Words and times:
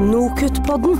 Nokutt-podden. 0.00 0.96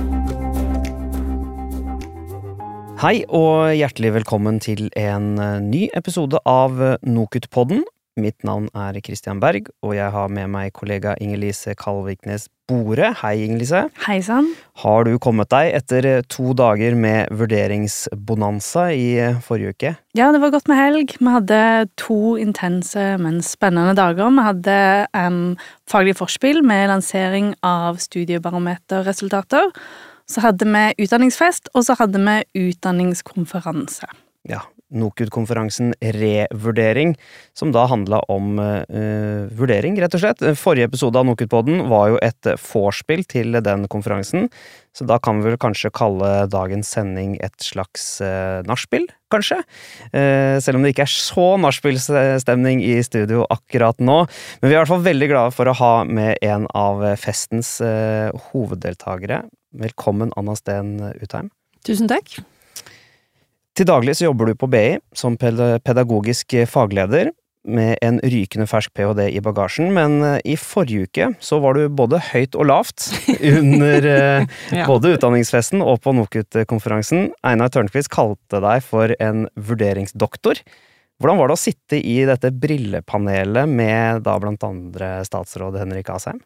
Hei 3.01 3.23
og 3.33 3.71
hjertelig 3.73 4.11
velkommen 4.19 4.59
til 4.61 4.91
en 4.93 5.39
eh, 5.41 5.55
ny 5.57 5.87
episode 5.97 6.37
av 6.45 6.77
eh, 6.85 6.99
Nokutt-podden. 7.01 7.81
Mitt 8.19 8.43
navn 8.43 8.65
er 8.75 8.97
Christian 8.99 9.39
Berg, 9.39 9.69
og 9.85 9.93
jeg 9.95 10.11
har 10.11 10.31
med 10.35 10.49
meg 10.51 10.73
kollega 10.75 11.13
Inger-Lise 11.23 11.71
Kalviknes 11.79 12.49
Bore. 12.67 13.13
Hei, 13.21 13.45
Inger-Lise. 13.45 13.85
Hei 14.03 14.17
sann. 14.25 14.49
Har 14.83 15.07
du 15.07 15.13
kommet 15.23 15.47
deg 15.53 15.71
etter 15.77 16.07
eh, 16.09 16.25
to 16.27 16.51
dager 16.59 16.97
med 16.99 17.31
vurderingsbonanza 17.39 18.89
i 18.91 19.05
eh, 19.15 19.39
forrige 19.45 19.71
uke? 19.71 19.93
Ja, 20.19 20.27
det 20.35 20.41
var 20.43 20.51
godt 20.51 20.67
med 20.67 20.81
helg. 20.81 21.15
Vi 21.21 21.35
hadde 21.37 21.61
to 22.03 22.35
intense, 22.35 23.05
men 23.23 23.39
spennende 23.47 23.95
dager. 23.95 24.27
Vi 24.27 24.45
hadde 24.49 24.77
um, 25.15 25.55
faglig 25.87 26.17
forspill 26.19 26.59
med 26.67 26.89
lansering 26.91 27.53
av 27.63 28.03
studiebarometerresultater. 28.03 29.71
Så 30.27 30.43
hadde 30.43 30.67
vi 30.67 31.07
utdanningsfest, 31.07 31.71
og 31.71 31.87
så 31.87 31.95
hadde 32.03 32.19
vi 32.27 32.67
utdanningskonferanse. 32.67 34.11
Ja, 34.51 34.65
NOKUT-konferansen 34.91 35.93
Revurdering, 36.01 37.15
som 37.57 37.71
da 37.75 37.85
handla 37.91 38.21
om 38.31 38.59
uh, 38.59 39.47
vurdering, 39.57 39.97
rett 40.01 40.15
og 40.17 40.23
slett. 40.23 40.43
Forrige 40.59 40.89
episode 40.89 41.19
av 41.19 41.27
NOKUT-podden 41.29 41.85
var 41.91 42.11
jo 42.13 42.21
et 42.23 42.51
vorspiel 42.65 43.23
til 43.29 43.57
den 43.63 43.87
konferansen, 43.91 44.49
så 44.91 45.07
da 45.07 45.17
kan 45.23 45.39
vi 45.39 45.51
vel 45.51 45.59
kanskje 45.61 45.93
kalle 45.95 46.29
dagens 46.51 46.89
sending 46.91 47.37
et 47.43 47.55
slags 47.63 48.05
uh, 48.23 48.59
nachspiel, 48.67 49.07
kanskje? 49.31 49.61
Uh, 50.11 50.59
selv 50.63 50.79
om 50.79 50.85
det 50.85 50.93
ikke 50.95 51.07
er 51.07 51.15
så 51.15 51.47
nachspiel-stemning 51.63 52.83
i 52.83 52.97
studio 53.07 53.45
akkurat 53.53 54.03
nå. 54.03 54.19
Men 54.59 54.67
vi 54.67 54.75
er 54.75 54.79
i 54.79 54.81
hvert 54.81 54.91
fall 54.91 55.07
veldig 55.07 55.31
glade 55.31 55.55
for 55.55 55.71
å 55.71 55.77
ha 55.79 55.95
med 56.03 56.41
en 56.43 56.67
av 56.75 57.05
festens 57.21 57.77
uh, 57.79 58.29
hoveddeltakere. 58.51 59.45
Velkommen, 59.71 60.35
Anna 60.35 60.57
Steen 60.59 60.97
Utheim. 61.23 61.53
Tusen 61.87 62.11
takk. 62.11 62.41
Til 63.81 63.87
daglig 63.89 64.13
så 64.13 64.27
jobber 64.27 64.51
du 64.51 64.57
på 64.61 64.67
BI 64.69 64.99
som 65.17 65.33
pedagogisk 65.41 66.53
fagleder 66.69 67.31
med 67.65 67.95
en 68.05 68.19
rykende 68.21 68.67
fersk 68.69 68.91
ph.d. 68.93 69.23
i 69.33 69.41
bagasjen, 69.41 69.89
men 69.95 70.19
i 70.45 70.53
forrige 70.53 71.07
uke 71.07 71.29
så 71.41 71.57
var 71.63 71.73
du 71.73 71.87
både 71.89 72.19
høyt 72.27 72.53
og 72.61 72.67
lavt 72.69 73.07
under 73.55 74.05
ja. 74.05 74.85
både 74.85 75.15
utdanningsfesten 75.15 75.81
og 75.81 75.97
på 76.05 76.13
NOKUT-konferansen. 76.13 77.31
Einar 77.41 77.73
Tørnquist 77.73 78.13
kalte 78.13 78.61
deg 78.61 78.85
for 78.85 79.15
en 79.17 79.47
vurderingsdoktor. 79.57 80.61
Hvordan 81.17 81.41
var 81.41 81.49
det 81.49 81.57
å 81.57 81.63
sitte 81.63 81.97
i 81.97 82.19
dette 82.29 82.53
brillepanelet 82.53 83.65
med 83.81 84.21
da 84.29 84.37
blant 84.45 84.61
andre 84.69 85.15
statsråd 85.25 85.81
Henrik 85.81 86.13
Asheim? 86.13 86.37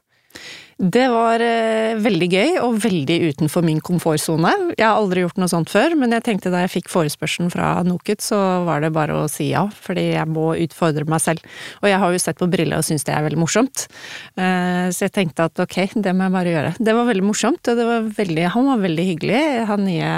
Det 0.75 1.05
var 1.07 1.39
eh, 1.39 1.95
veldig 2.03 2.27
gøy, 2.27 2.49
og 2.59 2.81
veldig 2.83 3.15
utenfor 3.31 3.63
min 3.63 3.77
komfortsone. 3.79 4.49
Jeg 4.75 4.83
har 4.83 4.97
aldri 4.99 5.23
gjort 5.23 5.39
noe 5.39 5.47
sånt 5.47 5.71
før, 5.71 5.95
men 5.95 6.11
jeg 6.11 6.25
tenkte 6.25 6.51
da 6.51 6.65
jeg 6.65 6.73
fikk 6.73 6.91
forespørselen 6.91 7.53
fra 7.53 7.69
NOKUT, 7.87 8.19
så 8.25 8.39
var 8.67 8.83
det 8.83 8.91
bare 8.95 9.15
å 9.21 9.29
si 9.31 9.47
ja, 9.53 9.63
fordi 9.71 10.09
jeg 10.17 10.27
må 10.27 10.49
utfordre 10.65 11.07
meg 11.07 11.23
selv. 11.23 11.47
Og 11.79 11.87
jeg 11.87 12.01
har 12.03 12.11
jo 12.11 12.21
sett 12.25 12.41
på 12.41 12.49
briller 12.51 12.83
og 12.83 12.87
syns 12.87 13.07
det 13.07 13.15
er 13.15 13.23
veldig 13.23 13.39
morsomt, 13.39 13.87
eh, 14.35 14.91
så 14.91 15.07
jeg 15.07 15.15
tenkte 15.15 15.47
at 15.47 15.63
ok, 15.63 15.79
det 15.95 16.11
må 16.11 16.27
jeg 16.27 16.35
bare 16.35 16.55
gjøre. 16.57 16.75
Det 16.91 16.99
var 16.99 17.11
veldig 17.13 17.27
morsomt, 17.31 17.71
og 17.71 17.83
var 17.93 18.13
veldig, 18.19 18.47
han 18.57 18.71
var 18.73 18.83
veldig 18.83 19.09
hyggelig, 19.13 19.43
han 19.71 19.87
nye 19.87 20.13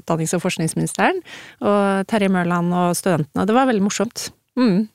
utdannings- 0.00 0.34
og 0.34 0.42
forskningsministeren, 0.42 1.22
og 1.62 2.08
Terje 2.10 2.34
Mørland 2.34 2.74
og 2.74 2.98
studentene. 2.98 3.46
Det 3.46 3.54
var 3.54 3.70
veldig 3.70 3.86
morsomt. 3.86 4.32
Mm. 4.58 4.88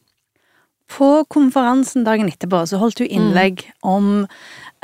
På 0.92 1.26
konferansen 1.34 2.06
dagen 2.06 2.30
etterpå 2.30 2.64
så 2.70 2.80
holdt 2.82 3.02
du 3.02 3.06
innlegg 3.08 3.66
mm. 3.66 3.78
om 3.90 4.10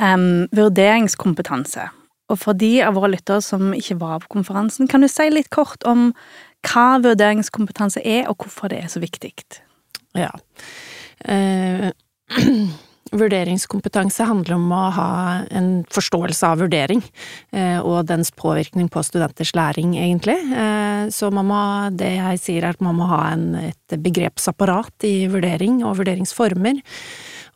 um, 0.02 0.30
vurderingskompetanse. 0.54 1.88
Og 2.32 2.40
for 2.40 2.56
de 2.58 2.78
av 2.84 2.96
våre 2.96 3.12
lyttere 3.12 3.42
som 3.44 3.72
ikke 3.76 3.98
var 4.00 4.22
på 4.22 4.32
konferansen, 4.38 4.88
kan 4.88 5.04
du 5.04 5.10
si 5.10 5.28
litt 5.30 5.50
kort 5.52 5.84
om 5.88 6.10
hva 6.66 6.86
vurderingskompetanse 7.02 8.02
er, 8.06 8.28
og 8.30 8.42
hvorfor 8.42 8.72
det 8.72 8.80
er 8.84 8.90
så 8.92 9.02
viktig? 9.02 9.34
Ja. 10.18 10.30
Eh, 11.26 11.90
vurderingskompetanse 13.12 14.26
handler 14.28 14.56
om 14.56 14.70
å 14.72 14.82
ha 14.96 15.10
en 15.52 15.70
forståelse 15.92 16.48
av 16.48 16.62
vurdering, 16.64 17.02
eh, 17.52 17.78
og 17.80 18.06
dens 18.08 18.32
påvirkning 18.34 18.88
på 18.92 19.02
studenters 19.04 19.52
læring, 19.56 19.94
egentlig. 20.00 20.38
Eh, 20.52 21.08
så 21.12 21.30
man 21.32 21.48
må, 21.50 21.62
det 21.96 22.14
jeg 22.16 22.40
sier 22.40 22.64
er 22.64 22.76
at 22.76 22.80
man 22.84 22.98
må 22.98 23.10
ha 23.10 23.22
en, 23.32 23.54
et 23.68 23.98
begrepsapparat 24.00 25.08
i 25.08 25.28
vurdering 25.32 25.82
og 25.84 25.98
vurderingsformer 26.00 26.82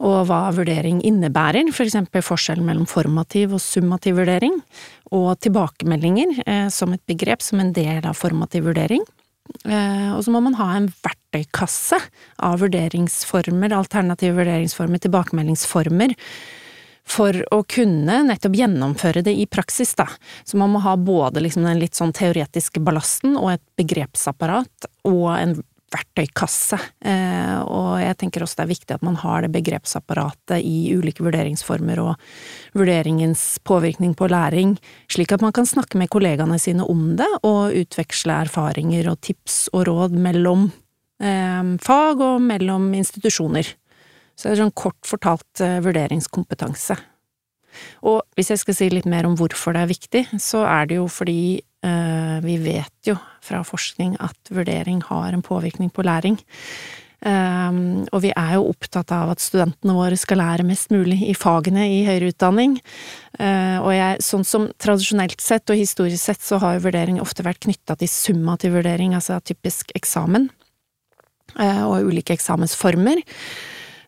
og 0.05 0.27
hva 0.29 0.51
vurdering 0.53 1.01
innebærer, 1.09 1.71
for 1.73 1.87
eksempel 1.87 2.25
forskjellen 2.25 2.67
mellom 2.69 2.89
formativ 2.89 3.55
og 3.57 3.63
summativ 3.65 4.19
vurdering, 4.21 4.59
og 5.17 5.39
tilbakemeldinger 5.41 6.43
eh, 6.45 6.67
som 6.73 6.93
et 6.93 7.05
begrep 7.09 7.45
som 7.45 7.63
en 7.63 7.73
del 7.77 8.05
av 8.05 8.19
formativ 8.19 8.69
vurdering. 8.69 9.05
Eh, 9.65 10.11
og 10.15 10.23
så 10.25 10.35
må 10.35 10.43
man 10.45 10.59
ha 10.59 10.69
en 10.77 10.89
verktøykasse 11.05 11.99
av 12.45 12.61
vurderingsformer, 12.63 13.75
alternative 13.77 14.39
vurderingsformer, 14.41 15.03
tilbakemeldingsformer, 15.05 16.17
for 17.07 17.39
å 17.55 17.61
kunne 17.71 18.19
nettopp 18.27 18.57
gjennomføre 18.59 19.23
det 19.27 19.37
i 19.39 19.47
praksis, 19.47 19.95
da. 19.99 20.09
Så 20.43 20.59
man 20.59 20.73
må 20.75 20.83
ha 20.83 20.97
både 20.99 21.45
liksom 21.45 21.67
den 21.69 21.79
litt 21.79 21.95
sånn 21.99 22.15
teoretiske 22.17 22.83
ballasten 22.83 23.39
og 23.39 23.53
et 23.55 23.65
begrepsapparat 23.79 24.91
og 25.07 25.29
en 25.37 25.55
verktøykasse. 25.95 26.79
Eh, 27.07 27.59
og 27.63 28.01
jeg 28.03 28.17
tenker 28.21 28.45
også 28.45 28.61
det 28.61 28.65
er 28.65 28.73
viktig 28.73 28.97
at 28.97 29.05
man 29.07 29.19
har 29.21 29.45
det 29.45 29.53
begrepsapparatet 29.55 30.65
i 30.67 30.93
ulike 30.97 31.25
vurderingsformer 31.25 32.01
og 32.03 32.15
vurderingens 32.77 33.45
påvirkning 33.67 34.17
på 34.19 34.29
læring, 34.33 34.77
slik 35.13 35.35
at 35.37 35.45
man 35.45 35.55
kan 35.57 35.69
snakke 35.69 35.99
med 36.01 36.11
kollegaene 36.13 36.59
sine 36.63 36.87
om 36.87 37.15
det 37.19 37.31
og 37.43 37.77
utveksle 37.77 38.43
erfaringer 38.49 39.13
og 39.13 39.21
tips 39.27 39.67
og 39.73 39.87
råd 39.91 40.17
mellom 40.27 40.71
eh, 41.23 41.75
fag 41.87 42.25
og 42.25 42.41
mellom 42.43 42.93
institusjoner. 42.99 43.75
Så 44.37 44.49
det 44.49 44.57
er 44.57 44.65
sånn 44.67 44.77
kort 44.77 45.01
fortalt 45.09 45.65
eh, 45.65 45.79
vurderingskompetanse. 45.85 46.99
Og 48.07 48.23
hvis 48.37 48.53
jeg 48.53 48.63
skal 48.63 48.77
si 48.79 48.91
litt 48.93 49.09
mer 49.11 49.29
om 49.29 49.37
hvorfor 49.39 49.77
det 49.77 49.85
er 49.85 49.95
viktig, 49.95 50.27
så 50.43 50.65
er 50.69 50.91
det 50.91 51.01
jo 51.01 51.09
fordi 51.13 51.63
Eh, 51.87 52.39
vi 52.43 52.57
vet 52.59 53.09
jo 53.09 53.17
fra 53.45 53.63
forskning 53.67 54.17
at 54.23 54.55
vurdering 54.55 55.03
har 55.11 55.35
en 55.35 55.45
påvirkning 55.45 55.91
på 55.93 56.05
læring. 56.07 56.41
Um, 57.27 58.05
og 58.13 58.21
vi 58.23 58.31
er 58.37 58.51
jo 58.55 58.67
opptatt 58.69 59.11
av 59.15 59.31
at 59.33 59.41
studentene 59.41 59.95
våre 59.97 60.19
skal 60.21 60.37
lære 60.39 60.67
mest 60.69 60.93
mulig 60.93 61.17
i 61.25 61.33
fagene 61.35 61.87
i 61.89 62.03
høyere 62.07 62.29
utdanning. 62.31 62.77
Uh, 63.41 63.81
og 63.81 63.89
jeg, 63.97 64.21
sånn 64.27 64.45
som 64.47 64.67
tradisjonelt 64.83 65.41
sett 65.43 65.73
og 65.73 65.81
historisk 65.81 66.21
sett 66.23 66.45
så 66.45 66.61
har 66.63 66.77
jo 66.77 66.85
vurdering 66.85 67.19
ofte 67.23 67.47
vært 67.47 67.65
knytta 67.65 67.97
til 67.99 68.13
summativ 68.13 68.77
vurdering, 68.77 69.17
altså 69.17 69.41
typisk 69.41 69.91
eksamen, 69.97 70.51
uh, 71.57 71.83
og 71.89 72.13
ulike 72.13 72.37
eksamensformer. 72.37 73.25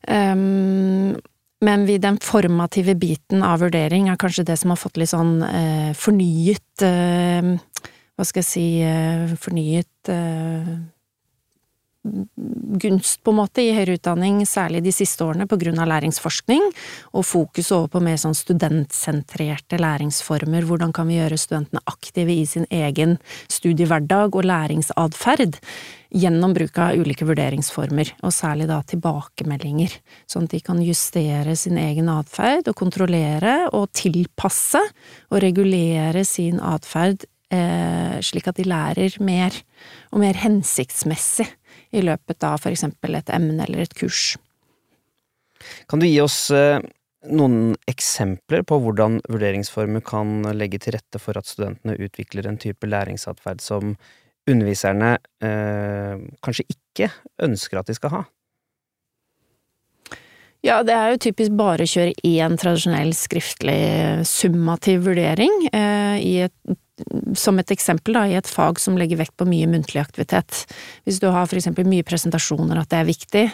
Um, 0.05 1.17
men 1.65 1.87
den 1.87 2.19
formative 2.23 2.95
biten 2.95 3.43
av 3.43 3.65
vurdering 3.65 4.09
er 4.09 4.21
kanskje 4.21 4.47
det 4.47 4.59
som 4.61 4.71
har 4.71 4.79
fått 4.79 5.01
litt 5.01 5.11
sånn 5.11 5.41
eh, 5.43 5.91
fornyet 5.99 6.85
eh, 6.87 7.57
Hva 8.15 8.27
skal 8.27 8.45
jeg 8.45 8.49
si 8.49 8.67
eh, 8.87 9.35
Fornyet 9.39 10.13
eh, 10.13 10.71
gunst, 12.79 13.23
på 13.25 13.33
en 13.33 13.39
måte, 13.41 13.63
i 13.63 13.75
høyere 13.75 13.99
utdanning, 13.99 14.41
særlig 14.47 14.83
de 14.87 14.93
siste 14.95 15.25
årene, 15.25 15.49
på 15.51 15.59
grunn 15.61 15.81
av 15.83 15.91
læringsforskning, 15.91 16.63
og 17.13 17.27
fokus 17.27 17.73
over 17.75 17.91
på 17.93 18.03
mer 18.05 18.19
sånn 18.21 18.37
studentsentrerte 18.39 19.81
læringsformer. 19.81 20.67
Hvordan 20.69 20.95
kan 20.97 21.11
vi 21.11 21.19
gjøre 21.19 21.41
studentene 21.41 21.83
aktive 21.91 22.35
i 22.35 22.47
sin 22.49 22.69
egen 22.71 23.19
studiehverdag 23.53 24.39
og 24.39 24.49
læringsatferd? 24.49 25.59
Gjennom 26.15 26.55
bruk 26.57 26.79
av 26.81 26.97
ulike 26.97 27.27
vurderingsformer, 27.29 28.15
og 28.25 28.33
særlig 28.33 28.69
da 28.71 28.81
tilbakemeldinger, 28.89 29.93
sånn 30.31 30.49
at 30.49 30.55
de 30.57 30.61
kan 30.65 30.81
justere 30.85 31.57
sin 31.59 31.79
egen 31.81 32.09
atferd 32.13 32.71
og 32.71 32.79
kontrollere 32.79 33.57
og 33.77 33.91
tilpasse 33.97 34.81
og 35.29 35.43
regulere 35.45 36.25
sin 36.29 36.63
atferd 36.65 37.27
eh, 37.53 38.19
slik 38.25 38.49
at 38.49 38.59
de 38.61 38.69
lærer 38.69 39.19
mer 39.25 39.55
og 40.13 40.23
mer 40.25 40.39
hensiktsmessig 40.41 41.49
i 41.97 42.05
løpet 42.05 42.45
av 42.45 42.61
for 42.63 42.73
eksempel 42.73 43.19
et 43.19 43.33
emne 43.33 43.65
eller 43.65 43.85
et 43.85 43.97
kurs. 43.97 44.37
Kan 45.91 46.01
du 46.01 46.07
gi 46.07 46.21
oss 46.23 46.47
eh, 46.55 46.81
noen 47.29 47.75
eksempler 47.91 48.63
på 48.69 48.79
hvordan 48.83 49.19
vurderingsformer 49.29 50.05
kan 50.07 50.41
legge 50.57 50.81
til 50.85 50.97
rette 50.97 51.21
for 51.21 51.39
at 51.39 51.49
studentene 51.51 51.99
utvikler 51.99 52.49
en 52.49 52.61
type 52.61 52.87
læringsatferd 52.87 53.65
som 53.65 53.97
underviserne 54.49 55.17
eh, 55.45 56.27
kanskje 56.45 56.67
ikke 56.73 57.11
ønsker 57.45 57.81
at 57.81 57.91
de 57.91 57.97
skal 57.97 58.15
ha? 58.15 58.25
Ja, 60.67 60.81
det 60.83 60.95
er 60.97 61.13
jo 61.13 61.23
typisk 61.29 61.55
bare 61.59 61.87
å 61.87 61.91
kjøre 61.91 62.17
én 62.27 62.57
tradisjonell 62.59 63.13
skriftlig 63.15 63.79
summativ 64.27 65.05
vurdering 65.07 65.69
eh, 65.71 66.19
i 66.19 66.35
et 66.49 66.79
som 67.39 67.59
et 67.61 67.71
eksempel 67.71 68.17
da, 68.17 68.25
i 68.27 68.37
et 68.39 68.49
fag 68.49 68.81
som 68.81 68.97
legger 68.99 69.21
vekt 69.21 69.37
på 69.39 69.47
mye 69.49 69.69
muntlig 69.71 70.01
aktivitet. 70.03 70.65
Hvis 71.07 71.21
du 71.23 71.29
har 71.33 71.47
for 71.47 71.59
eksempel 71.61 71.87
mye 71.89 72.07
presentasjoner 72.07 72.81
at 72.81 72.91
det 72.93 73.01
er 73.01 73.09
viktig, 73.09 73.45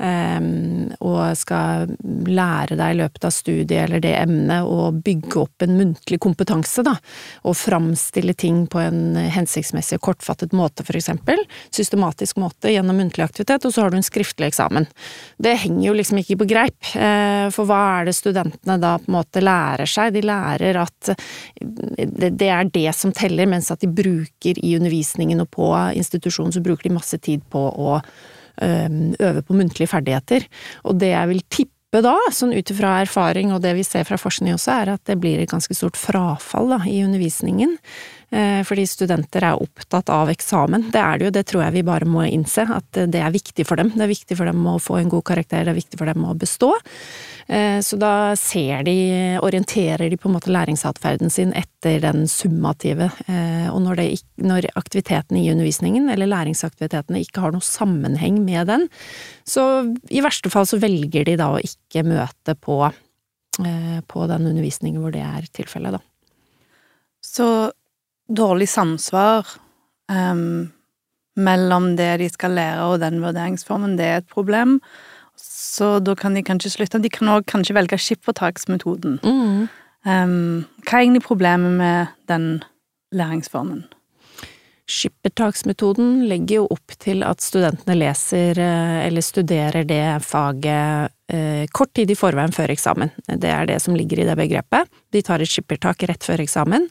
um, 0.00 0.90
og 1.04 1.36
skal 1.38 1.92
lære 2.26 2.78
deg 2.78 2.94
i 2.94 2.98
løpet 3.02 3.26
av 3.28 3.34
studiet 3.34 3.84
eller 3.84 4.02
det 4.02 4.14
emnet 4.18 4.66
å 4.66 4.90
bygge 4.96 5.42
opp 5.42 5.66
en 5.66 5.76
muntlig 5.78 6.20
kompetanse, 6.22 6.84
da, 6.86 6.96
og 7.44 7.58
framstille 7.58 8.34
ting 8.38 8.64
på 8.70 8.82
en 8.82 9.18
hensiktsmessig 9.30 10.00
og 10.00 10.06
kortfattet 10.10 10.56
måte, 10.56 10.86
for 10.86 10.98
eksempel, 10.98 11.42
systematisk 11.74 12.40
måte 12.42 12.72
gjennom 12.72 12.98
muntlig 13.00 13.26
aktivitet, 13.26 13.66
og 13.66 13.74
så 13.74 13.84
har 13.84 13.92
du 13.92 14.00
en 14.00 14.06
skriftlig 14.06 14.50
eksamen. 14.50 14.88
Det 15.38 15.56
henger 15.66 15.86
jo 15.90 15.96
liksom 15.98 16.22
ikke 16.22 16.40
på 16.42 16.50
greip, 16.54 16.78
uh, 16.96 17.46
for 17.54 17.68
hva 17.70 17.80
er 18.00 18.10
det 18.10 18.16
studentene 18.18 18.80
da 18.80 18.96
på 18.98 19.10
en 19.10 19.18
måte 19.20 19.44
lærer 19.44 19.88
seg? 19.90 20.14
De 20.16 20.24
lærer 20.26 20.80
at 20.80 21.14
det 21.60 22.48
er 22.50 22.68
det 22.72 22.79
som 22.96 23.12
teller, 23.16 23.48
mens 23.50 23.70
at 23.72 23.82
de 23.82 23.90
bruker 23.90 24.60
i 24.60 24.74
undervisningen 24.78 25.42
og 25.42 25.50
på 25.54 25.70
institusjonen 25.98 26.54
så 26.54 26.62
bruker 26.64 26.88
de 26.88 26.96
masse 26.96 27.18
tid 27.22 27.44
på 27.52 27.66
å 27.70 27.98
øve 28.60 29.42
på 29.46 29.56
muntlige 29.56 29.88
ferdigheter. 29.88 30.44
Og 30.84 30.98
det 31.00 31.14
jeg 31.14 31.30
vil 31.30 31.44
tippe 31.48 32.02
da, 32.04 32.12
sånn 32.34 32.52
ut 32.52 32.70
ifra 32.70 32.98
erfaring 33.02 33.54
og 33.54 33.62
det 33.64 33.72
vi 33.78 33.84
ser 33.86 34.04
fra 34.04 34.18
forskning 34.20 34.54
også, 34.54 34.74
er 34.82 34.92
at 34.94 35.04
det 35.08 35.16
blir 35.22 35.40
et 35.40 35.50
ganske 35.50 35.74
stort 35.74 35.96
frafall 35.98 36.68
da, 36.74 36.82
i 36.84 37.00
undervisningen. 37.06 37.78
Eh, 38.30 38.60
fordi 38.62 38.84
studenter 38.86 39.42
er 39.42 39.58
opptatt 39.58 40.10
av 40.14 40.30
eksamen. 40.30 40.86
Det 40.94 41.00
er 41.02 41.18
det 41.18 41.26
jo, 41.26 41.32
det 41.34 41.42
tror 41.50 41.64
jeg 41.64 41.74
vi 41.80 41.86
bare 41.86 42.06
må 42.06 42.22
innse, 42.28 42.62
at 42.62 43.00
det 43.10 43.18
er 43.18 43.32
viktig 43.34 43.64
for 43.66 43.80
dem. 43.80 43.90
Det 43.96 44.04
er 44.04 44.12
viktig 44.12 44.36
for 44.38 44.46
dem 44.46 44.60
å 44.70 44.76
få 44.78 45.00
en 45.00 45.10
god 45.10 45.24
karakter, 45.32 45.64
det 45.66 45.72
er 45.72 45.78
viktig 45.80 45.98
for 45.98 46.06
dem 46.06 46.26
å 46.28 46.36
bestå. 46.38 46.70
Eh, 47.50 47.80
så 47.82 47.98
da 47.98 48.12
ser 48.38 48.84
de, 48.86 48.94
orienterer 49.42 50.12
de 50.12 50.18
på 50.20 50.30
en 50.30 50.36
måte 50.36 50.52
læringsatferden 50.54 51.32
sin 51.34 51.50
etter 51.58 51.98
den 52.04 52.28
summative. 52.30 53.10
Eh, 53.26 53.66
og 53.72 53.82
når, 53.82 53.98
det, 53.98 54.06
når 54.46 54.70
aktiviteten 54.78 55.40
i 55.40 55.48
undervisningen, 55.50 56.06
eller 56.14 56.30
læringsaktivitetene, 56.30 57.24
ikke 57.26 57.42
har 57.42 57.56
noe 57.56 57.66
sammenheng 57.66 58.38
med 58.46 58.70
den, 58.70 58.86
så 59.42 59.66
i 60.06 60.22
verste 60.22 60.54
fall 60.54 60.70
så 60.70 60.78
velger 60.78 61.26
de 61.26 61.34
da 61.40 61.50
å 61.56 61.58
ikke 61.58 62.06
møte 62.06 62.54
på, 62.54 62.78
på 63.58 64.30
den 64.30 64.46
undervisningen 64.52 65.02
hvor 65.02 65.10
det 65.18 65.26
er 65.26 65.50
tilfellet, 65.50 65.98
da. 65.98 66.04
Så 67.20 67.46
dårlig 68.30 68.68
samsvar 68.70 69.48
um, 70.10 70.70
mellom 71.40 71.94
det 71.98 72.10
de 72.22 72.28
skal 72.30 72.56
lære 72.58 72.88
og 72.88 73.00
den 73.02 73.20
vurderingsformen, 73.22 73.96
det 73.98 74.06
er 74.06 74.22
et 74.22 74.32
problem. 74.32 74.78
Så 75.40 75.98
da 76.04 76.14
kan 76.18 76.34
de 76.36 76.44
kanskje 76.44 76.74
slutte. 76.74 77.00
De 77.00 77.12
kan 77.12 77.30
òg 77.32 77.46
kanskje 77.48 77.76
velge 77.76 77.98
skippertaksmetoden. 78.00 79.20
Mm. 79.24 79.70
Um, 80.04 80.66
hva 80.84 80.98
er 80.98 81.04
egentlig 81.04 81.24
problemet 81.26 81.78
med 81.80 82.12
den 82.28 82.60
læringsformen? 83.12 83.86
Skippertaksmetoden 84.90 86.24
legger 86.28 86.60
jo 86.60 86.68
opp 86.74 86.96
til 86.98 87.22
at 87.22 87.42
studentene 87.44 87.94
leser 87.98 88.58
eh, 88.58 88.96
eller 89.06 89.22
studerer 89.22 89.86
det 89.86 90.02
faget 90.26 91.12
eh, 91.30 91.66
kort 91.70 91.92
tid 91.94 92.10
i 92.10 92.16
forveien 92.18 92.54
før 92.54 92.72
eksamen. 92.74 93.12
Det 93.30 93.52
er 93.52 93.68
det 93.70 93.78
som 93.84 93.94
ligger 93.94 94.22
i 94.22 94.26
det 94.26 94.34
begrepet. 94.40 94.90
De 95.14 95.22
tar 95.22 95.44
et 95.44 95.50
skippertak 95.50 96.02
rett 96.10 96.26
før 96.26 96.42
eksamen. 96.42 96.88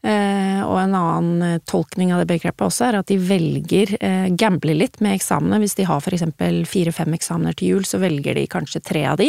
Eh, 0.00 0.60
og 0.64 0.78
en 0.80 0.94
annen 0.96 1.42
eh, 1.44 1.58
tolkning 1.68 2.14
av 2.14 2.22
det 2.22 2.28
begrepet 2.30 2.64
også 2.64 2.86
er 2.86 2.96
at 3.02 3.10
de 3.10 3.18
velger, 3.20 3.90
eh, 4.00 4.30
gambler 4.32 4.78
litt 4.78 4.96
med 5.04 5.18
eksamene. 5.18 5.58
Hvis 5.60 5.76
de 5.76 5.84
har 5.84 6.00
for 6.00 6.16
eksempel 6.16 6.62
fire-fem 6.68 7.12
eksamener 7.18 7.58
til 7.58 7.74
jul, 7.74 7.84
så 7.84 8.00
velger 8.00 8.38
de 8.38 8.46
kanskje 8.48 8.80
tre 8.80 9.04
av 9.10 9.18
de, 9.20 9.28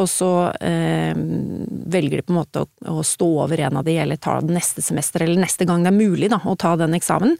og 0.00 0.08
så 0.08 0.28
velger 0.56 2.18
de 2.18 2.24
på 2.24 2.32
en 2.32 2.38
måte 2.38 2.62
å, 2.64 3.02
stå 3.04 3.26
over 3.44 3.60
en 3.66 3.78
av 3.78 3.84
de, 3.86 3.96
eller 4.00 4.18
ta 4.20 4.38
den 4.40 4.56
neste 4.56 4.82
semester, 4.84 5.22
eller 5.24 5.40
neste 5.42 5.66
gang 5.68 5.84
det 5.84 5.90
er 5.92 5.96
mulig 5.96 6.30
da, 6.32 6.38
å 6.44 6.56
ta 6.58 6.74
den 6.78 6.96
eksamen. 6.96 7.36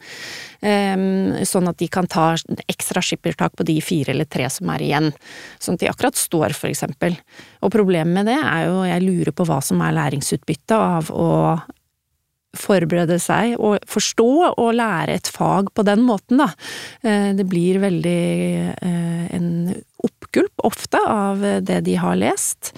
Sånn 1.47 1.69
at 1.69 1.79
de 1.81 1.87
kan 1.91 2.09
ta 2.09 2.29
ekstra 2.67 3.03
skippertak 3.05 3.55
på 3.57 3.65
de 3.67 3.77
fire 3.83 4.13
eller 4.13 4.29
tre 4.29 4.49
som 4.53 4.69
er 4.73 4.85
igjen. 4.85 5.09
Sånn 5.59 5.77
at 5.77 5.85
de 5.85 5.91
akkurat 5.91 6.19
står, 6.19 6.55
for 6.57 6.71
eksempel. 6.71 7.17
Og 7.65 7.73
problemet 7.73 8.13
med 8.13 8.29
det 8.31 8.37
er 8.39 8.67
jo, 8.69 8.83
jeg 8.87 9.05
lurer 9.05 9.35
på 9.35 9.47
hva 9.49 9.59
som 9.65 9.81
er 9.85 9.97
læringsutbyttet 9.97 10.77
av 10.77 11.11
å 11.13 11.29
forberede 12.59 13.19
seg 13.21 13.55
og 13.57 13.79
forstå 13.89 14.29
og 14.53 14.69
lære 14.77 15.17
et 15.17 15.31
fag 15.33 15.71
på 15.75 15.85
den 15.87 16.05
måten, 16.07 16.41
da. 16.43 16.51
Eh, 17.03 17.33
det 17.37 17.47
blir 17.49 17.81
veldig 17.83 18.21
eh, 18.75 19.25
en 19.37 19.51
oppgulp 20.03 20.65
ofte 20.67 21.01
av 21.01 21.43
det 21.65 21.83
de 21.87 21.97
har 21.99 22.17
lest. 22.19 22.73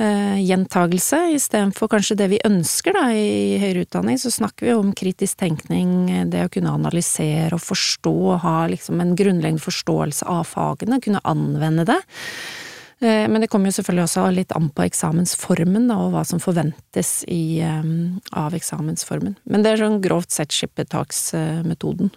Uh, 0.00 0.38
gjentagelse 0.38 1.18
istedenfor 1.34 1.90
kanskje 1.90 2.14
det 2.16 2.28
vi 2.30 2.38
ønsker 2.46 2.94
da 2.94 3.08
i 3.12 3.58
høyere 3.60 3.82
utdanning, 3.82 4.16
så 4.22 4.30
snakker 4.32 4.68
vi 4.68 4.76
om 4.78 4.94
kritisk 4.96 5.42
tenkning, 5.42 5.90
det 6.30 6.44
å 6.46 6.52
kunne 6.54 6.72
analysere 6.72 7.58
og 7.58 7.60
forstå, 7.66 8.14
ha 8.44 8.54
liksom 8.70 9.02
en 9.02 9.12
grunnleggende 9.18 9.60
forståelse 9.60 10.30
av 10.30 10.46
fagene, 10.48 11.02
kunne 11.04 11.20
anvende 11.28 11.84
det. 11.90 11.98
Eh, 13.00 13.28
men 13.28 13.40
det 13.40 13.48
kommer 13.48 13.70
jo 13.70 13.78
selvfølgelig 13.78 14.04
også 14.04 14.26
litt 14.36 14.52
an 14.56 14.68
på 14.76 14.84
eksamensformen, 14.84 15.88
da, 15.88 15.96
og 16.04 16.12
hva 16.14 16.24
som 16.28 16.42
forventes 16.42 17.22
i, 17.32 17.60
um, 17.64 18.20
av 18.36 18.56
eksamensformen. 18.56 19.38
Men 19.48 19.64
det 19.64 19.72
er 19.72 19.84
sånn 19.86 20.02
grovt 20.04 20.34
sett 20.36 20.52
skippertaksmetoden. 20.52 22.12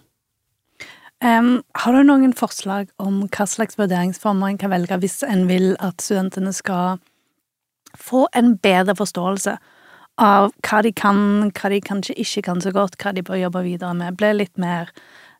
Um, 1.24 1.62
har 1.80 1.94
du 1.94 2.02
noen 2.04 2.34
forslag 2.36 2.90
om 3.00 3.22
hva 3.32 3.46
slags 3.48 3.78
vurderingsformer 3.80 4.50
en 4.50 4.58
kan 4.60 4.72
velge 4.74 4.98
hvis 5.00 5.22
en 5.24 5.46
vil 5.48 5.70
at 5.80 6.02
studentene 6.04 6.52
skal 6.52 6.98
få 7.96 8.26
en 8.36 8.58
bedre 8.60 8.96
forståelse 8.98 9.54
av 10.20 10.50
hva 10.66 10.82
de 10.84 10.92
kan, 10.92 11.48
hva 11.54 11.70
de 11.72 11.78
kanskje 11.80 12.18
ikke 12.20 12.42
kan 12.50 12.60
så 12.60 12.74
godt, 12.74 12.98
hva 13.00 13.14
de 13.16 13.24
bør 13.24 13.40
jobbe 13.40 13.64
videre 13.64 13.94
med, 13.96 14.18
bli 14.20 14.34
litt 14.36 14.60
mer 14.60 14.92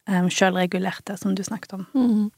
um, 0.08 0.30
sjølregulerte, 0.32 1.18
som 1.20 1.36
du 1.36 1.44
snakket 1.44 1.76
om? 1.76 1.84
Mm. 1.92 2.32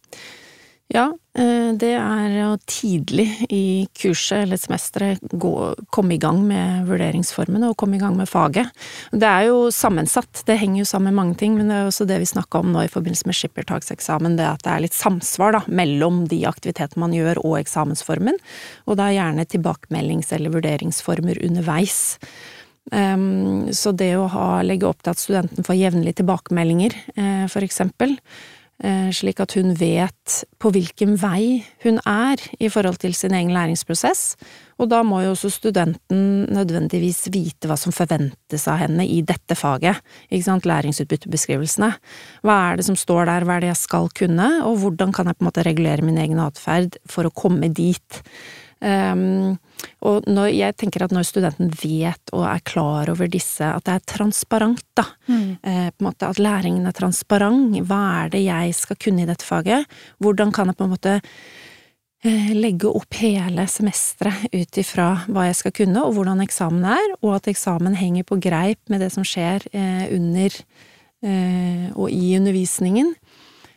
Ja, 0.94 1.08
eh, 1.34 1.72
det 1.74 1.96
er 1.98 2.34
å 2.46 2.52
tidlig 2.70 3.26
i 3.50 3.88
kurset 3.98 4.44
eller 4.44 4.60
semesteret 4.60 5.34
komme 5.90 6.14
i 6.14 6.20
gang 6.22 6.44
med 6.46 6.86
vurderingsformene 6.86 7.72
og 7.72 7.78
komme 7.80 7.98
i 7.98 8.02
gang 8.02 8.14
med 8.14 8.30
faget. 8.30 8.70
Det 9.10 9.26
er 9.26 9.48
jo 9.48 9.72
sammensatt, 9.74 10.44
det 10.46 10.60
henger 10.60 10.84
jo 10.84 10.88
sammen 10.92 11.10
med 11.10 11.18
mange 11.18 11.38
ting, 11.42 11.56
men 11.58 11.72
det 11.72 11.80
er 11.80 11.90
også 11.90 12.06
det 12.06 12.20
vi 12.22 12.30
snakka 12.30 12.62
om 12.62 12.70
nå 12.70 12.86
i 12.86 12.92
forbindelse 12.92 13.26
med 13.26 13.38
skippertakseksamen, 13.38 14.38
det 14.38 14.46
at 14.46 14.62
det 14.62 14.74
er 14.76 14.86
litt 14.86 14.94
samsvar 14.94 15.58
da, 15.58 15.64
mellom 15.66 16.24
de 16.30 16.44
aktivitetene 16.46 17.02
man 17.02 17.18
gjør 17.18 17.42
og 17.42 17.58
eksamensformen, 17.64 18.38
og 18.86 19.00
det 19.00 19.08
er 19.08 19.18
gjerne 19.18 19.50
tilbakemeldings- 19.50 20.30
eller 20.38 20.54
vurderingsformer 20.54 21.42
underveis. 21.50 21.98
Um, 22.94 23.72
så 23.74 23.90
det 23.90 24.12
å 24.14 24.28
ha, 24.30 24.50
legge 24.62 24.86
opp 24.86 25.02
til 25.02 25.16
at 25.16 25.18
studenten 25.18 25.66
får 25.66 25.80
jevnlige 25.80 26.20
tilbakemeldinger, 26.20 26.94
uh, 27.18 27.46
for 27.50 27.66
eksempel, 27.66 28.14
slik 29.16 29.38
at 29.40 29.54
hun 29.56 29.72
vet 29.78 30.34
på 30.60 30.68
hvilken 30.74 31.14
vei 31.16 31.62
hun 31.84 31.96
er 32.04 32.42
i 32.60 32.68
forhold 32.68 32.98
til 33.00 33.14
sin 33.16 33.32
egen 33.32 33.54
læringsprosess, 33.54 34.34
og 34.76 34.90
da 34.92 35.00
må 35.06 35.22
jo 35.24 35.30
også 35.32 35.48
studenten 35.54 36.44
nødvendigvis 36.52 37.22
vite 37.32 37.70
hva 37.70 37.78
som 37.80 37.94
forventes 37.96 38.66
av 38.68 38.82
henne 38.82 39.06
i 39.08 39.22
dette 39.24 39.56
faget, 39.56 40.02
ikke 40.28 40.44
sant, 40.44 40.68
læringsutbyttebeskrivelsene. 40.68 41.88
Hva 42.44 42.58
er 42.66 42.76
det 42.76 42.86
som 42.90 42.98
står 43.00 43.30
der, 43.30 43.48
hva 43.48 43.56
er 43.56 43.64
det 43.64 43.72
jeg 43.72 43.82
skal 43.86 44.12
kunne, 44.12 44.50
og 44.68 44.76
hvordan 44.82 45.16
kan 45.16 45.30
jeg 45.30 45.38
på 45.38 45.46
en 45.46 45.48
måte 45.48 45.64
regulere 45.64 46.04
min 46.04 46.20
egen 46.20 46.42
atferd 46.44 47.00
for 47.08 47.24
å 47.24 47.32
komme 47.32 47.72
dit? 47.72 48.20
Um, 48.76 49.56
og 50.04 50.26
når, 50.28 50.50
jeg 50.52 50.76
tenker 50.80 51.04
at 51.06 51.12
når 51.14 51.26
studenten 51.28 51.70
vet 51.80 52.32
og 52.36 52.44
er 52.48 52.64
klar 52.68 53.10
over 53.12 53.28
disse, 53.30 53.64
at 53.64 53.86
det 53.86 53.94
er 53.96 54.08
transparent, 54.12 54.84
da. 54.98 55.06
Mm. 55.28 55.56
Eh, 55.62 55.86
på 55.92 56.02
en 56.02 56.08
måte 56.08 56.28
At 56.28 56.40
læringen 56.42 56.86
er 56.86 56.96
transparent. 56.96 57.76
Hva 57.88 58.02
er 58.24 58.34
det 58.34 58.42
jeg 58.44 58.74
skal 58.76 58.98
kunne 59.00 59.24
i 59.24 59.28
dette 59.28 59.46
faget? 59.46 59.86
Hvordan 60.20 60.52
kan 60.52 60.68
jeg 60.68 60.76
på 60.76 60.86
en 60.86 60.92
måte 60.92 61.14
eh, 62.24 62.52
legge 62.56 62.90
opp 62.90 63.20
hele 63.20 63.66
semesteret 63.70 64.48
ut 64.52 64.80
ifra 64.82 65.08
hva 65.28 65.48
jeg 65.48 65.60
skal 65.62 65.76
kunne, 65.82 66.04
og 66.04 66.16
hvordan 66.18 66.44
eksamen 66.44 66.84
er, 66.96 67.16
og 67.22 67.38
at 67.38 67.48
eksamen 67.52 67.96
henger 67.96 68.28
på 68.28 68.40
greip 68.42 68.80
med 68.92 69.04
det 69.04 69.12
som 69.14 69.24
skjer 69.26 69.64
eh, 69.72 70.04
under 70.14 70.60
eh, 71.24 71.88
og 71.94 72.10
i 72.12 72.36
undervisningen 72.38 73.14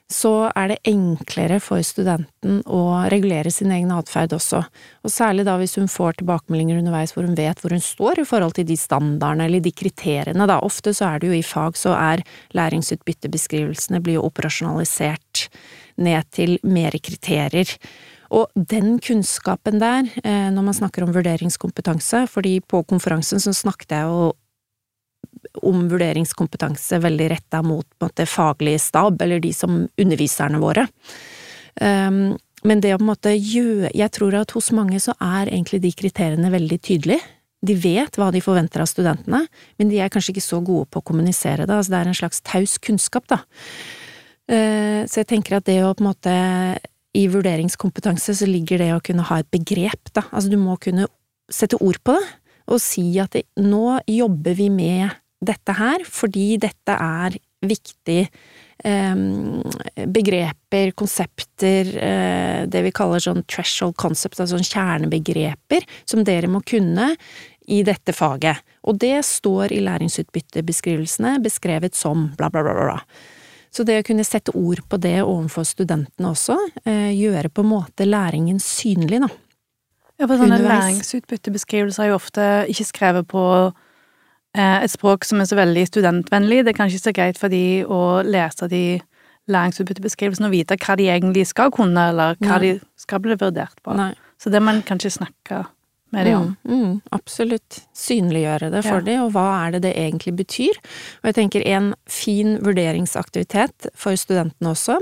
så 0.09 0.49
er 0.57 0.71
det 0.71 0.79
enklere 0.89 1.59
for 1.61 1.83
studenten 1.85 2.63
å 2.65 2.81
regulere 3.13 3.51
sin 3.53 3.69
egen 3.75 3.91
atferd 3.93 4.33
også, 4.33 4.63
og 5.05 5.13
særlig 5.13 5.45
da 5.45 5.57
hvis 5.61 5.77
hun 5.77 5.89
får 5.91 6.17
tilbakemeldinger 6.19 6.81
underveis 6.81 7.13
hvor 7.13 7.27
hun 7.27 7.37
vet 7.37 7.61
hvor 7.61 7.75
hun 7.75 7.83
står 7.83 8.23
i 8.23 8.27
forhold 8.27 8.57
til 8.57 8.65
de 8.69 8.77
standardene 8.79 9.45
eller 9.45 9.61
de 9.61 9.73
kriteriene, 9.73 10.49
da. 10.49 10.57
Ofte 10.65 10.95
så 10.97 11.11
er 11.11 11.21
det 11.21 11.29
jo 11.29 11.37
i 11.37 11.45
fag 11.45 11.77
så 11.77 11.93
er 11.93 12.25
læringsutbyttebeskrivelsene 12.57 14.01
blir 14.01 14.17
jo 14.17 14.25
operasjonalisert 14.25 15.45
ned 16.01 16.25
til 16.33 16.57
mere 16.65 16.97
kriterier. 17.03 17.69
Og 18.33 18.49
den 18.53 18.97
kunnskapen 19.01 19.79
der, 19.81 20.09
eh, 20.23 20.49
når 20.53 20.63
man 20.63 20.77
snakker 20.77 21.03
om 21.03 21.13
vurderingskompetanse, 21.13 22.27
fordi 22.29 22.59
på 22.61 22.83
konferansen 22.85 23.41
så 23.41 23.53
snakket 23.53 23.97
jeg 23.97 24.05
jo 24.09 24.33
om 25.65 25.87
vurderingskompetanse 25.91 26.99
veldig 27.03 27.29
retta 27.31 27.61
mot 27.65 27.87
måte, 28.01 28.27
faglig 28.29 28.77
stab, 28.83 29.21
eller 29.21 29.41
de 29.43 29.53
som 29.55 29.81
underviserne 29.99 30.61
våre. 30.61 30.87
Um, 31.79 32.37
men 32.67 32.81
det 32.83 32.93
å 32.93 32.99
på 32.99 33.05
en 33.05 33.11
måte 33.13 33.31
gjøre 33.31 33.91
Jeg 33.95 34.11
tror 34.11 34.35
at 34.35 34.51
hos 34.51 34.71
mange 34.75 34.97
så 34.99 35.13
er 35.23 35.47
egentlig 35.47 35.79
de 35.85 35.93
kriteriene 35.95 36.51
veldig 36.51 36.79
tydelige. 36.83 37.23
De 37.63 37.75
vet 37.75 38.19
hva 38.19 38.29
de 38.31 38.41
forventer 38.43 38.83
av 38.83 38.87
studentene, 38.87 39.43
men 39.79 39.91
de 39.91 39.99
er 39.99 40.11
kanskje 40.11 40.33
ikke 40.35 40.45
så 40.45 40.61
gode 40.63 40.87
på 40.91 41.01
å 41.01 41.07
kommunisere 41.11 41.65
det, 41.67 41.75
altså 41.75 41.91
det 41.91 41.99
er 41.99 42.11
en 42.11 42.19
slags 42.21 42.43
taus 42.47 42.77
kunnskap, 42.79 43.27
da. 43.27 43.41
Eh, 44.49 45.03
så 45.05 45.21
jeg 45.21 45.29
tenker 45.29 45.57
at 45.57 45.67
det 45.67 45.81
å 45.83 45.91
på 45.91 46.05
en 46.05 46.09
måte 46.09 46.35
i 47.17 47.25
vurderingskompetanse 47.31 48.37
så 48.39 48.47
ligger 48.47 48.79
det 48.81 48.91
å 48.95 49.01
kunne 49.03 49.25
ha 49.27 49.41
et 49.41 49.49
begrep, 49.51 50.11
da. 50.15 50.23
Altså 50.31 50.53
du 50.53 50.59
må 50.61 50.77
kunne 50.81 51.09
sette 51.51 51.79
ord 51.83 51.99
på 52.05 52.15
det, 52.15 52.23
og 52.69 52.81
si 52.83 53.05
at 53.21 53.35
nå 53.59 53.99
jobber 54.07 54.55
vi 54.55 54.69
med 54.71 55.09
dette 55.39 55.75
her 55.77 56.03
fordi 56.07 56.57
dette 56.61 56.95
er 56.95 57.37
viktig 57.65 58.23
Ehm, 58.83 59.61
begreper, 60.07 60.91
konsepter, 60.91 61.97
eh, 61.97 62.65
det 62.67 62.81
vi 62.81 62.91
kaller 62.91 63.19
sånn 63.19 63.43
threshold 63.43 63.97
concept, 63.99 64.39
altså 64.39 64.55
sånn 64.55 64.69
kjernebegreper, 64.69 65.83
som 66.07 66.23
dere 66.23 66.47
må 66.47 66.61
kunne 66.63 67.11
i 67.67 67.81
dette 67.83 68.15
faget. 68.15 68.63
Og 68.87 68.97
det 68.97 69.19
står 69.25 69.73
i 69.75 69.81
læringsutbyttebeskrivelsene 69.83 71.41
beskrevet 71.43 71.93
som 71.95 72.31
bla, 72.37 72.49
bla, 72.49 72.63
bla, 72.63 72.73
bla. 72.73 73.03
Så 73.69 73.83
det 73.83 73.99
å 73.99 74.07
kunne 74.07 74.23
sette 74.23 74.55
ord 74.55 74.79
på 74.89 74.97
det 74.97 75.19
overfor 75.21 75.67
studentene 75.67 76.31
også, 76.31 76.55
eh, 76.85 77.11
gjøre 77.11 77.51
på 77.51 77.61
en 77.61 77.73
måte 77.75 78.07
læringen 78.07 78.59
synlig, 78.63 79.19
da. 79.19 79.27
Ja, 80.19 80.25
for 80.25 80.37
sånne 80.37 80.63
læringsutbyttebeskrivelser 80.63 82.03
er 82.03 82.07
jo 82.07 82.15
ofte 82.15 82.65
ikke 82.71 82.87
skrevet 82.87 83.27
på 83.27 83.73
et 84.57 84.91
språk 84.91 85.27
som 85.27 85.41
er 85.41 85.49
så 85.49 85.57
veldig 85.59 85.85
studentvennlig. 85.89 86.63
Det 86.65 86.73
er 86.73 86.79
kanskje 86.79 86.97
ikke 86.97 87.09
så 87.09 87.15
greit 87.15 87.41
for 87.41 87.53
de 87.53 87.63
å 87.85 88.01
lese 88.25 88.69
de 88.71 88.83
læringsutbyttebeskrivelsene 89.49 90.49
og 90.49 90.53
vite 90.53 90.77
hva 90.81 90.95
de 90.99 91.09
egentlig 91.09 91.47
skal 91.49 91.73
kunne, 91.73 92.09
eller 92.11 92.37
hva 92.41 92.57
Nei. 92.57 92.61
de 92.65 93.01
skal 93.01 93.21
bli 93.23 93.37
vurdert 93.39 93.77
på. 93.85 93.97
Nei. 93.97 94.13
Så 94.39 94.51
det 94.53 94.61
må 94.61 94.71
man 94.71 94.85
kanskje 94.87 95.17
snakke 95.17 95.65
med 96.15 96.25
dem 96.25 96.37
om. 96.37 96.53
Mm, 96.63 96.77
mm, 96.79 96.93
absolutt. 97.13 97.81
Synliggjøre 97.97 98.71
det 98.73 98.83
for 98.85 99.01
ja. 99.01 99.05
dem, 99.05 99.25
og 99.27 99.33
hva 99.35 99.45
er 99.65 99.75
det 99.75 99.83
det 99.85 99.93
egentlig 99.97 100.35
betyr. 100.39 100.79
Og 101.21 101.29
jeg 101.29 101.37
tenker 101.37 101.65
en 101.69 101.91
fin 102.09 102.57
vurderingsaktivitet 102.65 103.91
for 103.97 104.17
studentene 104.17 104.73
også, 104.73 104.97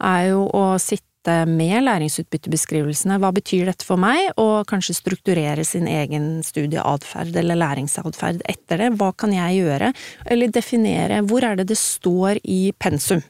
er 0.00 0.30
jo 0.32 0.48
å 0.56 0.64
sitte 0.82 1.06
med 1.28 1.84
læringsutbyttebeskrivelsene. 1.84 3.18
Hva 3.20 3.28
betyr 3.36 3.68
dette 3.68 3.84
for 3.84 4.00
meg? 4.00 4.30
Og 4.40 4.64
kanskje 4.70 4.96
strukturere 4.96 5.64
sin 5.68 5.88
egen 5.90 6.40
studieatferd 6.46 7.36
eller 7.36 7.58
læringsatferd 7.60 8.40
etter 8.48 8.80
det. 8.80 8.92
Hva 8.96 9.10
kan 9.12 9.34
jeg 9.34 9.60
gjøre? 9.60 9.92
Eller 10.24 10.48
definere 10.48 11.20
hvor 11.28 11.44
er 11.44 11.60
det 11.60 11.68
det 11.72 11.78
står 11.78 12.40
i 12.44 12.72
pensum? 12.78 13.20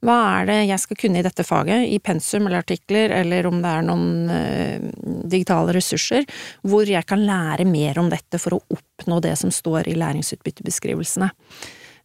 Hva 0.00 0.16
er 0.38 0.46
det 0.48 0.56
jeg 0.70 0.80
skal 0.80 0.96
kunne 1.02 1.20
i 1.20 1.24
dette 1.24 1.44
faget, 1.44 1.84
i 1.92 1.98
pensum 2.00 2.46
eller 2.46 2.62
artikler, 2.62 3.12
eller 3.18 3.48
om 3.50 3.58
det 3.60 3.72
er 3.74 3.84
noen 3.84 4.30
uh, 4.32 4.86
digitale 5.28 5.74
ressurser, 5.76 6.24
hvor 6.64 6.88
jeg 6.88 7.04
kan 7.08 7.20
lære 7.28 7.68
mer 7.68 8.00
om 8.00 8.08
dette 8.08 8.40
for 8.40 8.56
å 8.56 8.62
oppnå 8.72 9.20
det 9.20 9.34
som 9.36 9.52
står 9.52 9.90
i 9.92 9.98
læringsutbyttebeskrivelsene. 10.00 11.28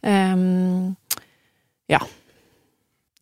Um, 0.03 0.91
ja. 1.87 2.03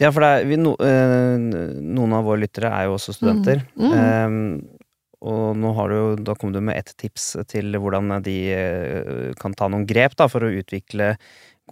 Ja, 0.02 0.10
for 0.12 0.26
er, 0.26 0.46
vi, 0.50 0.58
no, 0.58 0.74
eh, 0.82 1.36
noen 1.38 2.16
av 2.18 2.26
våre 2.26 2.42
lyttere 2.44 2.72
er 2.74 2.88
jo 2.90 2.98
også 2.98 3.14
studenter. 3.16 3.62
Mm. 3.78 3.92
Mm. 3.92 4.00
Eh, 4.00 4.80
og 5.24 5.56
nå 5.56 5.72
har 5.78 5.92
du 5.92 6.24
da 6.28 6.36
kom 6.36 6.52
du 6.52 6.60
med 6.60 6.76
ett 6.76 6.92
tips 7.00 7.30
til 7.48 7.78
hvordan 7.80 8.12
de 8.26 8.38
eh, 8.52 9.30
kan 9.40 9.56
ta 9.56 9.70
noen 9.72 9.86
grep 9.88 10.18
da, 10.20 10.28
for 10.32 10.44
å 10.44 10.52
utvikle 10.52 11.14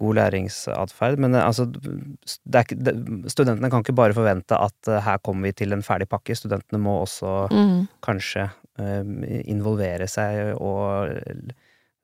god 0.00 0.16
læringsatferd. 0.16 1.20
Men 1.20 1.36
eh, 1.36 1.44
altså, 1.44 1.66
ikke, 1.68 2.78
det, 2.78 2.94
studentene 3.32 3.70
kan 3.72 3.84
ikke 3.84 3.96
bare 3.98 4.16
forvente 4.16 4.56
at 4.56 4.90
uh, 4.90 5.00
her 5.04 5.20
kommer 5.24 5.50
vi 5.50 5.58
til 5.62 5.76
en 5.76 5.84
ferdig 5.84 6.08
pakke. 6.12 6.36
Studentene 6.38 6.80
må 6.82 7.02
også 7.02 7.34
mm. 7.52 7.76
kanskje 8.04 8.48
uh, 8.80 9.02
involvere 9.44 10.08
seg 10.10 10.56
og 10.56 11.20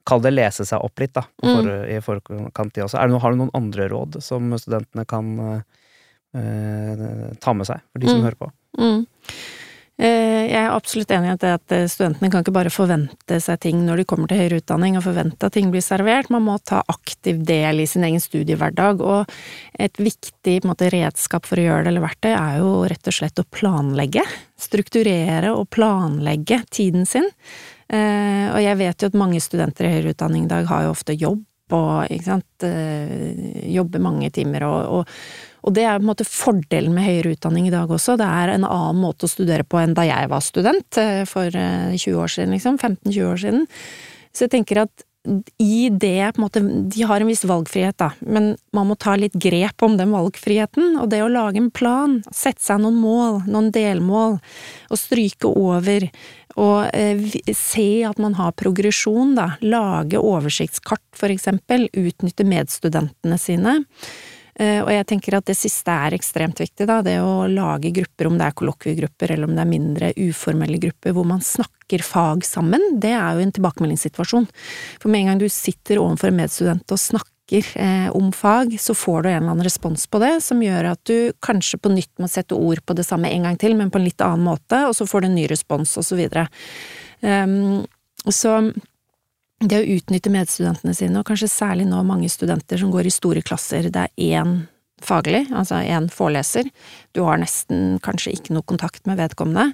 Kall 0.08 0.22
det 0.24 0.30
lese 0.32 0.64
seg 0.64 0.80
opp 0.80 1.02
litt, 1.02 1.12
da, 1.12 1.20
mm. 1.44 1.66
i 1.92 1.96
forkant 2.00 2.70
de 2.72 2.80
også. 2.80 2.96
Det, 2.96 3.18
har 3.20 3.34
du 3.34 3.40
noen 3.42 3.50
andre 3.52 3.90
råd 3.92 4.14
som 4.24 4.54
studentene 4.56 5.04
kan 5.04 5.26
uh, 5.36 5.77
eh, 6.36 7.30
ta 7.40 7.54
med 7.56 7.68
seg, 7.68 7.84
for 7.92 8.02
de 8.02 8.10
som 8.10 8.20
mm. 8.20 8.26
hører 8.26 8.38
på. 8.42 8.50
Mm. 8.78 9.00
Eh, 9.98 10.44
jeg 10.46 10.58
er 10.60 10.70
absolutt 10.70 11.10
enig 11.10 11.32
i 11.32 11.34
at, 11.34 11.44
at 11.58 11.72
studentene 11.90 12.30
kan 12.30 12.44
ikke 12.44 12.54
bare 12.54 12.70
forvente 12.70 13.40
seg 13.42 13.58
ting 13.64 13.80
når 13.82 13.98
de 13.98 14.04
kommer 14.06 14.30
til 14.30 14.38
høyere 14.38 14.60
utdanning 14.60 14.94
og 14.94 15.02
forvente 15.08 15.48
at 15.48 15.56
ting 15.56 15.72
blir 15.74 15.82
servert, 15.82 16.30
man 16.30 16.44
må 16.46 16.54
ta 16.62 16.84
aktiv 16.86 17.40
del 17.46 17.82
i 17.82 17.88
sin 17.90 18.06
egen 18.06 18.22
studiehverdag. 18.22 19.02
Og 19.02 19.32
et 19.74 19.98
viktig 19.98 20.60
måte, 20.68 20.92
redskap 20.94 21.48
for 21.48 21.58
å 21.58 21.66
gjøre 21.66 21.86
det, 21.88 21.92
eller 21.94 22.06
verktøy, 22.06 22.30
er 22.34 22.60
jo 22.62 22.70
rett 22.90 23.10
og 23.10 23.18
slett 23.18 23.42
å 23.42 23.48
planlegge. 23.58 24.22
Strukturere 24.58 25.50
og 25.56 25.66
planlegge 25.74 26.62
tiden 26.70 27.08
sin. 27.08 27.26
Eh, 27.88 28.46
og 28.52 28.60
jeg 28.60 28.78
vet 28.78 29.02
jo 29.02 29.08
at 29.08 29.16
mange 29.16 29.40
studenter 29.40 29.88
i 29.88 29.94
høyere 29.96 30.12
utdanning 30.12 30.44
i 30.44 30.50
dag 30.50 30.66
har 30.68 30.84
jo 30.84 30.92
ofte 30.92 31.16
jobb 31.16 31.42
og 31.76 32.08
ikke 32.12 32.24
sant, 32.24 32.64
eh, 32.64 33.68
jobber 33.74 34.00
mange 34.00 34.30
timer 34.32 34.64
og, 34.68 34.98
og 34.98 35.08
og 35.66 35.74
det 35.74 35.84
er 35.84 35.98
på 35.98 36.04
en 36.04 36.10
måte 36.10 36.28
fordelen 36.28 36.94
med 36.94 37.06
høyere 37.06 37.34
utdanning 37.34 37.66
i 37.68 37.74
dag 37.74 37.90
også. 37.90 38.18
Det 38.20 38.28
er 38.28 38.54
en 38.54 38.68
annen 38.68 39.02
måte 39.02 39.26
å 39.26 39.32
studere 39.32 39.66
på 39.66 39.80
enn 39.80 39.96
da 39.98 40.06
jeg 40.06 40.30
var 40.30 40.44
student 40.44 41.00
eh, 41.00 41.24
for 41.28 41.50
20 41.50 41.98
eh, 41.98 42.22
år 42.22 42.32
siden, 42.34 42.54
liksom. 42.56 42.78
15-20 42.78 43.28
år 43.32 43.44
siden. 43.44 43.68
Så 44.32 44.46
jeg 44.46 44.54
tenker 44.54 44.84
at 44.86 45.04
i 45.58 45.88
det 45.92 46.32
på 46.32 46.40
en 46.40 46.44
måte 46.44 46.60
De 46.88 47.02
har 47.04 47.20
en 47.20 47.28
viss 47.28 47.44
valgfrihet, 47.44 47.98
da, 48.00 48.12
men 48.20 48.54
man 48.72 48.88
må 48.88 48.96
ta 48.96 49.16
litt 49.18 49.34
grep 49.36 49.82
om 49.84 49.98
den 49.98 50.14
valgfriheten. 50.14 50.96
Og 51.02 51.10
det 51.12 51.20
å 51.24 51.30
lage 51.32 51.60
en 51.60 51.70
plan, 51.74 52.18
sette 52.32 52.64
seg 52.64 52.80
noen 52.82 52.96
mål, 53.02 53.42
noen 53.50 53.72
delmål, 53.74 54.38
og 54.88 55.00
stryke 55.00 55.50
over. 55.50 56.08
Og 56.56 56.88
eh, 56.96 57.20
se 57.52 57.88
at 58.08 58.22
man 58.22 58.38
har 58.38 58.56
progresjon, 58.58 59.36
da. 59.38 59.50
Lage 59.60 60.22
oversiktskart, 60.22 61.04
for 61.18 61.34
eksempel. 61.34 61.88
Utnytte 61.92 62.46
medstudentene 62.48 63.38
sine. 63.42 63.78
Eh, 64.58 64.80
og 64.82 64.90
jeg 64.90 65.06
tenker 65.06 65.38
at 65.38 65.46
det 65.46 65.54
siste 65.54 65.94
er 65.94 66.16
ekstremt 66.16 66.58
viktig, 66.58 66.88
da. 66.90 66.98
Det 67.06 67.16
å 67.22 67.46
lage 67.50 67.92
grupper, 67.94 68.26
om 68.26 68.38
det 68.40 68.48
er 68.48 68.58
kollokviegrupper 68.58 69.34
eller 69.34 69.48
om 69.48 69.54
det 69.54 69.64
er 69.64 69.70
mindre 69.70 70.12
uformelle 70.18 70.80
grupper 70.82 71.14
hvor 71.14 71.28
man 71.28 71.44
snakker 71.44 72.02
fag 72.04 72.42
sammen, 72.46 72.82
det 73.00 73.14
er 73.14 73.36
jo 73.36 73.44
en 73.44 73.54
tilbakemeldingssituasjon. 73.54 74.48
For 74.98 75.12
med 75.12 75.22
en 75.22 75.32
gang 75.32 75.42
du 75.42 75.48
sitter 75.52 76.02
overfor 76.02 76.32
en 76.32 76.40
medstudent 76.40 76.94
og 76.94 77.00
snakker 77.00 77.70
eh, 77.78 78.08
om 78.18 78.32
fag, 78.34 78.74
så 78.82 78.96
får 78.98 79.22
du 79.22 79.30
en 79.30 79.36
eller 79.36 79.54
annen 79.54 79.68
respons 79.68 80.08
på 80.10 80.20
det, 80.24 80.34
som 80.44 80.64
gjør 80.64 80.90
at 80.90 81.04
du 81.08 81.30
kanskje 81.44 81.78
på 81.80 81.94
nytt 81.94 82.12
må 82.18 82.28
sette 82.28 82.58
ord 82.58 82.82
på 82.84 82.98
det 82.98 83.06
samme 83.06 83.30
en 83.30 83.46
gang 83.46 83.60
til, 83.62 83.78
men 83.78 83.94
på 83.94 84.02
en 84.02 84.08
litt 84.10 84.26
annen 84.26 84.44
måte, 84.50 84.82
og 84.90 84.98
så 84.98 85.06
får 85.08 85.22
du 85.22 85.30
en 85.30 85.38
ny 85.38 85.46
respons, 85.48 85.94
og 86.02 86.04
så 86.04 86.18
videre. 86.18 86.48
Um, 87.22 87.86
så 88.26 88.58
det 89.58 89.80
å 89.80 89.86
utnytte 89.96 90.30
medstudentene 90.32 90.94
sine, 90.94 91.18
og 91.18 91.26
kanskje 91.26 91.50
særlig 91.50 91.88
nå 91.88 92.00
mange 92.06 92.30
studenter 92.30 92.78
som 92.78 92.92
går 92.94 93.08
i 93.08 93.14
store 93.14 93.42
klasser, 93.42 93.90
det 93.90 94.06
er 94.06 94.40
én 94.40 94.58
faglig, 95.02 95.44
altså 95.54 95.82
én 95.86 96.08
foreleser, 96.10 96.70
du 97.14 97.22
har 97.26 97.38
nesten 97.42 97.98
kanskje 98.02 98.34
ikke 98.36 98.54
noe 98.54 98.66
kontakt 98.66 99.06
med 99.06 99.18
vedkommende. 99.20 99.72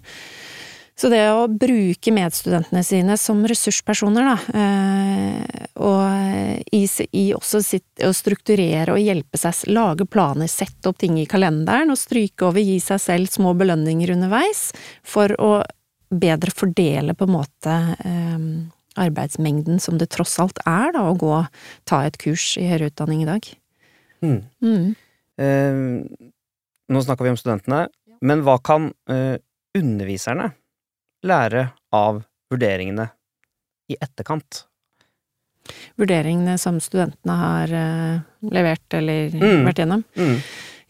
Så 0.94 1.08
det 1.10 1.24
å 1.34 1.48
bruke 1.50 2.12
medstudentene 2.14 2.84
sine 2.86 3.16
som 3.18 3.40
ressurspersoner, 3.50 4.28
da, 4.28 4.60
eh, 4.60 5.64
og 5.82 6.68
i, 6.70 6.84
i 7.18 7.24
også 7.34 7.60
sitt, 7.66 7.88
å 8.06 8.12
strukturere 8.14 8.94
og 8.94 9.02
hjelpe 9.02 9.40
seg, 9.40 9.64
lage 9.74 10.06
planer, 10.06 10.46
sette 10.50 10.86
opp 10.92 11.00
ting 11.02 11.18
i 11.18 11.26
kalenderen 11.26 11.90
og 11.90 11.98
stryke 11.98 12.46
over, 12.46 12.62
gi 12.62 12.78
seg 12.84 13.02
selv 13.02 13.32
små 13.32 13.56
belønninger 13.58 14.14
underveis, 14.14 14.68
for 15.02 15.34
å 15.42 15.56
bedre 16.14 16.54
fordele 16.54 17.16
på 17.18 17.26
en 17.26 17.34
måte 17.40 17.74
eh, 17.98 18.48
arbeidsmengden 19.00 19.80
som 19.82 19.98
det 19.98 20.10
tross 20.14 20.36
alt 20.42 20.60
er 20.68 20.94
da, 20.94 21.06
å 21.08 21.16
gå 21.18 21.32
ta 21.88 22.02
et 22.06 22.18
kurs 22.20 22.54
i 22.60 22.66
høyere 22.68 22.90
utdanning 22.92 23.24
i 23.24 23.28
dag. 23.28 23.48
Mm. 24.24 24.38
Mm. 24.64 24.86
Eh, 25.44 26.28
nå 26.94 27.02
snakker 27.04 27.26
vi 27.26 27.32
om 27.34 27.40
studentene, 27.40 27.86
men 28.24 28.44
hva 28.46 28.58
kan 28.64 28.92
eh, 29.10 29.36
underviserne 29.76 30.52
lære 31.24 31.68
av 31.96 32.22
vurderingene 32.52 33.08
i 33.90 33.98
etterkant? 34.00 34.64
Vurderingene 35.96 36.56
som 36.60 36.78
studentene 36.82 37.36
har 37.40 37.72
eh, 37.72 38.22
levert 38.52 38.96
eller 38.98 39.34
mm. 39.34 39.64
vært 39.66 39.82
gjennom? 39.82 40.04
Mm. 40.18 40.38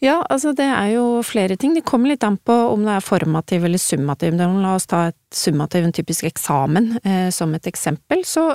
Ja, 0.05 0.19
altså 0.29 0.51
det 0.53 0.67
er 0.69 0.91
jo 0.93 1.05
flere 1.25 1.55
ting. 1.57 1.73
Det 1.73 1.85
kommer 1.87 2.11
litt 2.11 2.23
an 2.27 2.37
på 2.37 2.53
om 2.69 2.83
det 2.85 2.93
er 2.97 3.05
formativ 3.05 3.65
eller 3.65 3.81
summativ. 3.81 4.35
La 4.37 4.75
oss 4.75 4.85
ta 4.91 5.07
et 5.09 5.17
summativ, 5.33 5.87
en 5.87 5.95
typisk 5.95 6.27
eksamen, 6.29 6.91
eh, 7.01 7.29
som 7.33 7.55
et 7.57 7.65
eksempel. 7.71 8.21
Så 8.27 8.51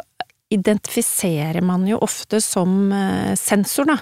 identifiserer 0.50 1.62
man 1.62 1.88
jo 1.88 1.99
ofte 2.07 2.40
som 2.45 2.92
eh, 2.95 3.35
sensor, 3.38 3.88
da. 3.90 3.99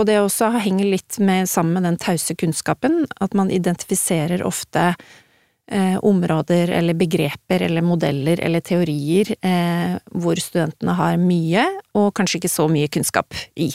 Og 0.00 0.06
det 0.08 0.16
også 0.20 0.52
henger 0.62 0.88
litt 0.94 1.18
med, 1.20 1.48
sammen 1.50 1.76
med 1.76 1.88
den 1.90 1.98
tause 2.00 2.36
kunnskapen, 2.38 3.02
at 3.20 3.36
man 3.36 3.50
identifiserer 3.52 4.44
ofte 4.46 4.92
eh, 4.92 5.98
områder 5.98 6.72
eller 6.78 6.96
begreper 6.96 7.66
eller 7.66 7.84
modeller 7.84 8.40
eller 8.44 8.64
teorier 8.64 9.34
eh, 9.40 9.98
hvor 10.14 10.40
studentene 10.40 10.96
har 10.96 11.20
mye, 11.20 11.66
og 11.98 12.14
kanskje 12.16 12.40
ikke 12.40 12.52
så 12.52 12.68
mye 12.72 12.88
kunnskap 12.92 13.36
i. 13.60 13.72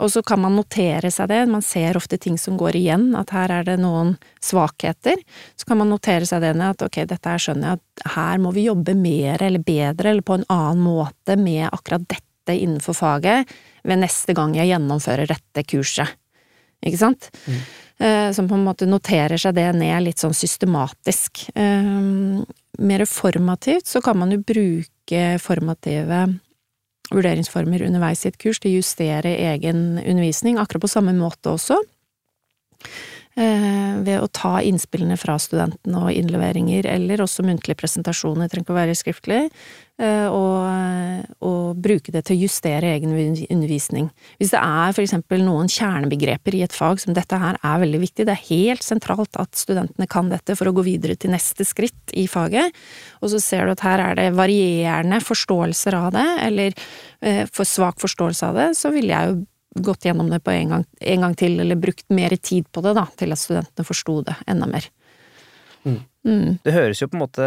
Og 0.00 0.08
så 0.12 0.22
kan 0.24 0.40
man 0.40 0.56
notere 0.56 1.10
seg 1.12 1.28
det, 1.28 1.42
man 1.50 1.64
ser 1.64 1.98
ofte 1.98 2.16
ting 2.20 2.38
som 2.40 2.56
går 2.60 2.78
igjen, 2.78 3.10
at 3.18 3.32
her 3.36 3.52
er 3.58 3.66
det 3.68 3.76
noen 3.82 4.14
svakheter. 4.42 5.20
Så 5.60 5.68
kan 5.68 5.80
man 5.82 5.92
notere 5.92 6.28
seg 6.28 6.42
det 6.44 6.54
at 6.64 6.84
ok, 6.86 7.02
dette 7.10 7.34
her 7.34 7.42
skjønner 7.42 7.74
jeg 7.74 7.80
at 7.80 8.14
her 8.16 8.40
må 8.40 8.54
vi 8.56 8.66
jobbe 8.68 8.96
mer 8.96 9.42
eller 9.44 9.62
bedre 9.64 10.14
eller 10.14 10.24
på 10.24 10.40
en 10.40 10.48
annen 10.48 10.82
måte 10.86 11.36
med 11.36 11.68
akkurat 11.68 12.08
dette 12.08 12.56
innenfor 12.56 12.96
faget 12.96 13.52
ved 13.84 14.00
neste 14.00 14.34
gang 14.36 14.56
jeg 14.56 14.72
gjennomfører 14.72 15.28
dette 15.30 15.64
kurset. 15.68 16.16
Ikke 16.80 17.00
sant? 17.00 17.28
Mm. 17.44 17.60
Som 18.32 18.46
på 18.48 18.56
en 18.56 18.64
måte 18.64 18.88
noterer 18.88 19.36
seg 19.40 19.58
det 19.58 19.66
ned 19.76 20.06
litt 20.06 20.22
sånn 20.22 20.32
systematisk. 20.32 21.42
Eh, 21.52 22.40
mer 22.80 23.04
formativt 23.04 23.90
så 23.90 24.00
kan 24.00 24.16
man 24.16 24.32
jo 24.32 24.40
bruke 24.40 25.24
formative 25.44 26.22
vurderingsformer 27.14 27.84
underveis 27.86 28.24
i 28.24 28.30
et 28.30 28.38
kurs 28.40 28.60
til 28.60 28.72
å 28.72 28.80
justere 28.80 29.32
egen 29.52 29.98
undervisning, 29.98 30.58
akkurat 30.60 30.84
på 30.84 30.92
samme 30.92 31.14
måte 31.16 31.54
også. 31.56 31.78
Eh, 33.38 33.92
ved 34.02 34.18
å 34.18 34.26
ta 34.26 34.56
innspillene 34.66 35.14
fra 35.14 35.36
studentene 35.38 36.00
og 36.02 36.10
innleveringer, 36.10 36.88
eller 36.90 37.22
også 37.22 37.44
muntlige 37.46 37.78
presentasjoner, 37.78 38.50
trenger 38.50 38.66
ikke 38.66 38.74
å 38.74 38.78
være 38.80 38.96
skriftlig, 38.98 39.38
eh, 40.02 40.26
og, 40.26 41.28
og, 41.38 41.78
bruke 41.78 42.10
det 42.10 42.24
til 42.26 42.34
å 42.34 42.42
justere 42.42 42.90
egen 42.96 43.14
undervisning. 43.14 44.08
Hvis 44.40 44.50
det 44.50 44.58
er 44.58 44.96
for 44.96 45.04
eksempel 45.04 45.44
noen 45.46 45.70
kjernebegreper 45.70 46.56
i 46.58 46.64
et 46.66 46.74
fag 46.74 46.98
som 47.04 47.14
dette 47.14 47.38
her 47.38 47.54
er 47.62 47.78
veldig 47.84 48.00
viktig, 48.02 48.26
det 48.26 48.34
er 48.34 48.48
helt 48.48 48.82
sentralt 48.82 49.38
at 49.38 49.54
studentene 49.54 50.10
kan 50.10 50.32
dette 50.32 50.58
for 50.58 50.66
å 50.66 50.74
gå 50.74 50.84
videre 50.90 51.14
til 51.14 51.30
neste 51.30 51.64
skritt 51.68 52.10
i 52.18 52.26
faget, 52.26 52.74
og 53.22 53.30
så 53.30 53.38
ser 53.44 53.70
du 53.70 53.76
at 53.76 53.86
her 53.86 54.02
er 54.08 54.18
det 54.18 54.26
varierende 54.34 55.22
forståelser 55.22 56.00
av 56.02 56.10
det, 56.18 56.26
eller 56.50 56.74
eh, 57.22 57.46
for 57.46 57.62
svak 57.62 58.02
forståelse 58.02 58.50
av 58.50 58.58
det, 58.58 58.68
så 58.82 58.90
vil 58.90 59.14
jeg 59.14 59.30
jo 59.30 59.40
gått 59.74 60.04
gjennom 60.04 60.30
det 60.30 60.40
på 60.42 60.52
en 60.54 60.74
gang, 60.74 60.86
en 61.00 61.26
gang, 61.26 61.34
til, 61.38 61.60
eller 61.62 61.78
brukt 61.78 62.06
mer 62.10 62.34
tid 62.36 62.66
på 62.72 62.82
det, 62.84 62.94
da, 62.98 63.06
til 63.18 63.34
at 63.34 63.40
studentene 63.40 63.86
forsto 63.86 64.20
det 64.26 64.34
enda 64.50 64.68
mer. 64.70 64.88
Mm. 65.84 66.00
Mm. 66.26 66.48
Det 66.64 66.74
høres 66.74 67.00
jo 67.00 67.08
på 67.08 67.16
en 67.16 67.22
måte 67.22 67.46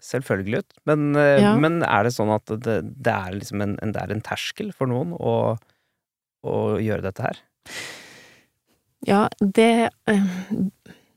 selvfølgelig 0.00 0.62
ut, 0.62 0.78
men, 0.88 1.10
eh, 1.20 1.42
ja. 1.42 1.52
men 1.60 1.82
er 1.84 2.06
det 2.06 2.14
sånn 2.14 2.32
at 2.32 2.54
det, 2.64 2.78
det 3.04 3.12
er 3.12 3.34
liksom 3.36 3.64
en, 3.64 3.76
det 3.82 4.00
er 4.00 4.14
en 4.14 4.24
terskel 4.24 4.70
for 4.76 4.88
noen 4.88 5.12
å, 5.18 5.34
å 6.46 6.56
gjøre 6.80 7.04
dette 7.10 7.26
her? 7.26 7.42
Ja, 9.02 9.26
det 9.40 9.90
eh, 10.08 10.26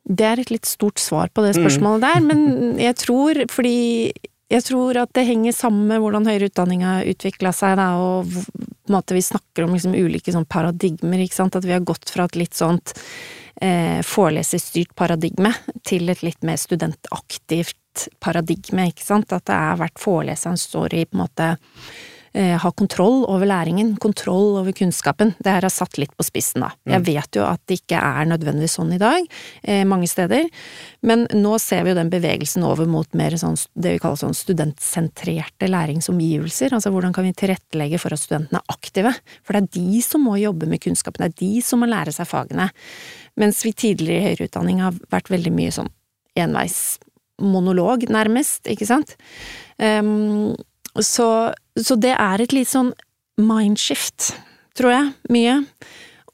Det 0.05 0.25
er 0.25 0.41
et 0.41 0.51
litt 0.53 0.67
stort 0.69 0.99
svar 1.01 1.29
på 1.33 1.45
det 1.45 1.55
mm. 1.55 1.61
spørsmålet 1.61 2.01
mm. 2.01 2.05
der, 2.09 2.25
men 2.25 2.79
jeg 2.81 2.97
tror 3.01 3.45
fordi 3.53 3.77
jeg 4.51 4.61
tror 4.67 4.97
at 5.01 5.13
det 5.17 5.25
henger 5.25 5.55
sammen 5.57 5.87
med 5.89 6.03
hvordan 6.03 6.27
høyere 6.29 6.51
utdanning 6.51 6.83
har 6.85 7.07
utvikla 7.09 7.49
seg, 7.55 7.79
da, 7.79 7.87
og 7.97 8.29
måte 8.93 9.15
vi 9.17 9.23
snakker 9.25 9.65
om 9.65 9.73
liksom 9.75 9.95
ulike 9.95 10.33
sånn 10.33 10.47
paradigmer, 10.49 11.23
ikke 11.23 11.39
sant, 11.39 11.57
at 11.57 11.65
vi 11.65 11.73
har 11.75 11.85
gått 11.85 12.09
fra 12.11 12.27
et 12.29 12.37
litt 12.39 12.57
sånt 12.57 12.95
eh, 13.61 14.01
foreleserstyrt 14.05 14.95
paradigme 14.97 15.53
til 15.87 16.09
et 16.11 16.23
litt 16.25 16.41
mer 16.45 16.59
studentaktivt 16.61 18.09
paradigme, 18.23 18.89
ikke 18.91 19.05
sant, 19.05 19.31
at 19.33 19.47
det 19.47 19.55
er 19.55 19.79
hvert 19.79 20.01
foreleseren 20.01 20.59
står 20.59 20.97
i 20.97 21.05
på 21.07 21.17
en 21.17 21.23
måte 21.23 21.49
ha 22.35 22.69
kontroll 22.75 23.21
over 23.31 23.47
læringen, 23.47 23.93
kontroll 24.01 24.57
over 24.59 24.73
kunnskapen. 24.75 25.33
Det 25.39 25.53
her 25.53 25.63
er 25.63 25.71
satt 25.71 25.95
litt 26.01 26.11
på 26.17 26.25
spissen, 26.27 26.65
da. 26.65 26.73
Jeg 26.83 26.99
mm. 26.99 27.05
vet 27.07 27.37
jo 27.39 27.45
at 27.47 27.61
det 27.69 27.77
ikke 27.79 28.01
er 28.01 28.27
nødvendigvis 28.27 28.75
sånn 28.75 28.91
i 28.95 28.99
dag, 28.99 29.27
eh, 29.63 29.85
mange 29.87 30.09
steder, 30.11 30.49
men 31.05 31.25
nå 31.31 31.55
ser 31.63 31.85
vi 31.85 31.93
jo 31.93 31.97
den 31.99 32.11
bevegelsen 32.11 32.65
over 32.67 32.89
mot 32.89 33.07
mer 33.15 33.37
sånn 33.39 33.55
det 33.79 33.95
vi 33.95 34.01
kaller 34.03 34.19
sånn 34.19 34.35
studentsentrerte 34.35 35.69
læringsomgivelser. 35.71 36.75
Altså 36.75 36.91
hvordan 36.91 37.15
kan 37.15 37.27
vi 37.27 37.33
tilrettelegge 37.37 38.01
for 38.01 38.15
at 38.15 38.23
studentene 38.23 38.59
er 38.61 38.75
aktive? 38.75 39.15
For 39.45 39.55
det 39.55 39.63
er 39.63 39.73
de 39.79 40.03
som 40.03 40.25
må 40.27 40.35
jobbe 40.41 40.69
med 40.69 40.83
kunnskapen, 40.83 41.23
det 41.23 41.31
er 41.31 41.41
de 41.45 41.63
som 41.65 41.83
må 41.83 41.89
lære 41.89 42.13
seg 42.15 42.29
fagene. 42.29 42.69
Mens 43.39 43.63
vi 43.65 43.75
tidligere 43.75 44.21
i 44.21 44.29
høyere 44.29 44.49
utdanning 44.49 44.83
har 44.83 44.95
vært 45.13 45.31
veldig 45.33 45.53
mye 45.55 45.73
sånn 45.75 45.91
enveis 46.35 46.97
monolog, 47.41 48.07
nærmest, 48.11 48.63
ikke 48.71 48.87
sant? 48.87 49.15
Um, 49.79 50.55
så, 51.03 51.51
så 51.79 51.97
det 51.99 52.15
er 52.15 52.41
et 52.41 52.55
litt 52.55 52.71
sånn 52.71 52.93
mindshift, 53.41 54.33
tror 54.77 54.93
jeg, 54.93 55.11
mye. 55.33 55.59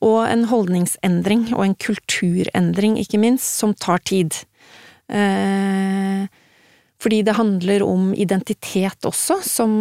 Og 0.01 0.19
en 0.25 0.45
holdningsendring, 0.49 1.51
og 1.53 1.65
en 1.65 1.77
kulturendring, 1.81 2.97
ikke 3.01 3.21
minst, 3.21 3.57
som 3.61 3.73
tar 3.77 4.01
tid. 4.05 4.37
Eh, 5.11 6.25
fordi 7.01 7.21
det 7.25 7.33
handler 7.33 7.83
om 7.83 8.11
identitet 8.13 9.05
også, 9.09 9.39
som 9.45 9.71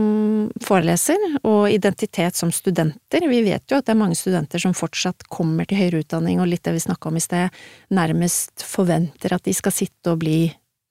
foreleser, 0.64 1.20
og 1.44 1.68
identitet 1.72 2.36
som 2.36 2.52
studenter. 2.52 3.26
Vi 3.28 3.42
vet 3.44 3.64
jo 3.68 3.80
at 3.80 3.88
det 3.88 3.92
er 3.92 4.00
mange 4.00 4.16
studenter 4.16 4.62
som 4.62 4.76
fortsatt 4.76 5.28
kommer 5.28 5.68
til 5.68 5.82
høyere 5.82 6.00
utdanning, 6.00 6.40
og 6.40 6.48
litt 6.48 6.64
det 6.64 6.78
vi 6.78 6.84
snakka 6.86 7.12
om 7.12 7.20
i 7.20 7.24
sted, 7.24 7.60
nærmest 7.92 8.64
forventer 8.64 9.36
at 9.36 9.44
de 9.44 9.56
skal 9.56 9.76
sitte 9.76 10.14
og 10.14 10.22
bli 10.24 10.38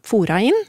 fora 0.05 0.37
inn. 0.45 0.65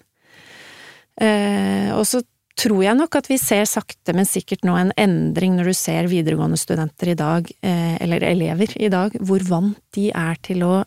Eh, 1.20 1.92
og 1.92 2.06
så 2.08 2.22
tror 2.58 2.82
jeg 2.84 2.96
nok 2.98 3.16
at 3.20 3.28
vi 3.30 3.38
ser 3.40 3.66
sakte, 3.68 4.14
men 4.16 4.28
sikkert 4.28 4.64
nå 4.66 4.76
en 4.76 4.94
endring 5.00 5.56
når 5.56 5.70
du 5.70 5.76
ser 5.76 6.10
videregående 6.10 6.58
studenter 6.60 7.12
i 7.12 7.18
dag, 7.18 7.50
eh, 7.62 7.96
eller 8.02 8.24
elever 8.26 8.74
i 8.80 8.90
dag, 8.92 9.14
hvor 9.20 9.44
vant 9.48 9.78
de 9.96 10.10
er 10.10 10.40
til 10.44 10.66
å 10.66 10.80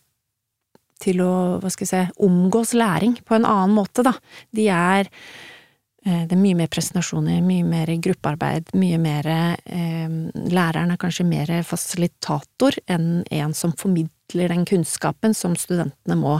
til 1.03 1.19
å, 1.19 1.33
hva 1.59 1.67
skal 1.73 1.83
jeg 1.83 1.91
si, 1.91 2.21
omgås 2.23 2.71
læring 2.77 3.17
på 3.27 3.35
en 3.35 3.47
annen 3.47 3.73
måte, 3.75 4.05
da. 4.05 4.13
De 4.55 4.69
er 4.71 5.09
eh, 5.09 6.23
det 6.29 6.35
er 6.35 6.39
mye 6.39 6.55
mer 6.61 6.71
presentasjoner, 6.71 7.41
mye 7.43 7.65
mer 7.67 7.91
gruppearbeid, 8.05 8.71
mye 8.79 8.99
mer 9.03 9.27
eh, 9.27 10.17
Læreren 10.53 10.93
er 10.93 11.01
kanskje 11.01 11.27
mer 11.27 11.51
fasilitator 11.67 12.77
enn 12.87 13.25
en 13.31 13.55
som 13.57 13.75
formidler 13.75 14.53
den 14.53 14.63
kunnskapen 14.69 15.35
som 15.35 15.57
studentene 15.59 16.15
må. 16.19 16.37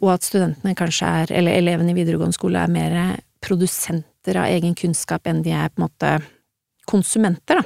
Og 0.00 0.14
at 0.16 0.26
studentene 0.26 0.74
kanskje 0.78 1.14
er, 1.22 1.34
eller 1.38 1.60
elevene 1.60 1.94
i 1.94 2.00
videregående 2.00 2.34
skole, 2.34 2.64
er 2.64 2.74
mer 2.74 3.20
produsent 3.44 4.06
produsenter 4.20 4.40
av 4.40 4.46
egen 4.46 4.74
kunnskap 4.74 5.26
enn 5.26 5.42
de 5.42 5.50
er 5.50 5.68
på 5.68 5.80
en 5.80 5.88
måte 5.88 6.22
konsumenter, 6.86 7.60
da. 7.60 7.64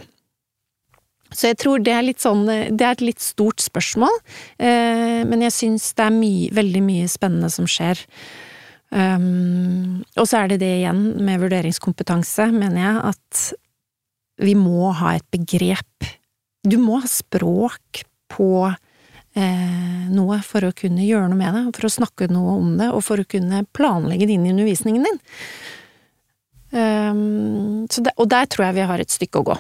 Så 1.35 1.49
jeg 1.49 1.59
tror 1.59 1.81
det 1.83 1.91
er 1.91 2.05
litt 2.05 2.21
sånn 2.21 2.47
Det 2.47 2.85
er 2.85 2.93
et 2.93 3.01
litt 3.01 3.21
stort 3.21 3.59
spørsmål, 3.59 4.13
eh, 4.59 5.25
men 5.27 5.43
jeg 5.43 5.53
syns 5.53 5.95
det 5.95 6.05
er 6.05 6.15
mye, 6.15 6.51
veldig 6.53 6.83
mye 6.83 7.09
spennende 7.09 7.51
som 7.51 7.67
skjer. 7.67 7.99
Um, 8.95 10.05
og 10.15 10.29
så 10.29 10.45
er 10.45 10.53
det 10.53 10.61
det 10.61 10.71
igjen 10.79 11.17
med 11.19 11.41
vurderingskompetanse, 11.43 12.53
mener 12.53 12.79
jeg, 12.79 13.03
at 13.11 14.45
vi 14.47 14.55
må 14.55 14.93
ha 14.95 15.17
et 15.17 15.27
begrep. 15.35 16.07
Du 16.63 16.79
må 16.79 17.01
ha 17.01 17.09
språk 17.11 18.05
på 18.31 18.71
eh, 19.35 20.07
noe 20.15 20.39
for 20.47 20.69
å 20.69 20.75
kunne 20.77 21.03
gjøre 21.03 21.33
noe 21.33 21.41
med 21.41 21.57
det, 21.57 21.65
for 21.75 21.89
å 21.89 21.97
snakke 21.97 22.31
noe 22.31 22.61
om 22.61 22.77
det, 22.79 22.93
og 22.95 23.03
for 23.03 23.19
å 23.19 23.27
kunne 23.27 23.65
planlegge 23.75 24.29
det 24.29 24.39
inn 24.39 24.47
i 24.47 24.55
undervisningen 24.55 25.11
din. 25.11 25.19
Um, 26.75 27.87
det, 27.87 28.11
og 28.19 28.29
der 28.33 28.49
tror 28.51 28.69
jeg 28.69 28.79
vi 28.81 28.89
har 28.89 29.03
et 29.03 29.15
stykke 29.15 29.41
å 29.41 29.49
gå. 29.53 29.59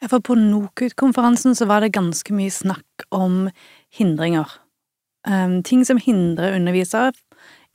Ja, 0.00 0.08
for 0.08 0.22
på 0.24 0.36
NOKUT-konferansen 0.38 1.56
så 1.58 1.66
var 1.68 1.82
det 1.84 1.92
ganske 1.96 2.34
mye 2.34 2.52
snakk 2.54 3.08
om 3.12 3.48
hindringer. 3.92 4.48
Um, 5.28 5.60
ting 5.66 5.82
som 5.84 6.00
hindrer 6.00 6.56
undervisere 6.56 7.12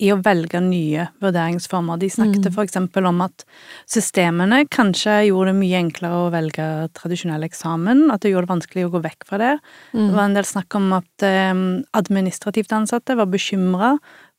i 0.01 0.09
å 0.11 0.17
velge 0.19 0.59
nye 0.59 1.05
vurderingsformer. 1.23 1.99
De 2.01 2.09
snakket 2.11 2.49
mm. 2.49 2.53
for 2.55 2.65
eksempel 2.65 3.05
om 3.07 3.21
at 3.23 3.45
systemene 3.87 4.65
kanskje 4.67 5.21
gjorde 5.29 5.53
det 5.53 5.59
mye 5.61 5.79
enklere 5.79 6.25
å 6.25 6.31
velge 6.33 6.65
tradisjonell 6.97 7.45
eksamen, 7.47 8.09
at 8.11 8.23
det 8.23 8.33
gjorde 8.33 8.49
det 8.49 8.53
vanskelig 8.57 8.87
å 8.87 8.91
gå 8.97 9.03
vekk 9.05 9.27
fra 9.29 9.39
det. 9.39 9.53
Mm. 9.93 10.01
Det 10.01 10.17
var 10.17 10.23
en 10.25 10.35
del 10.35 10.49
snakk 10.49 10.79
om 10.81 10.91
at 10.97 11.27
um, 11.29 11.63
administrativt 11.95 12.75
ansatte 12.75 13.15
var 13.15 13.31
bekymra 13.31 13.93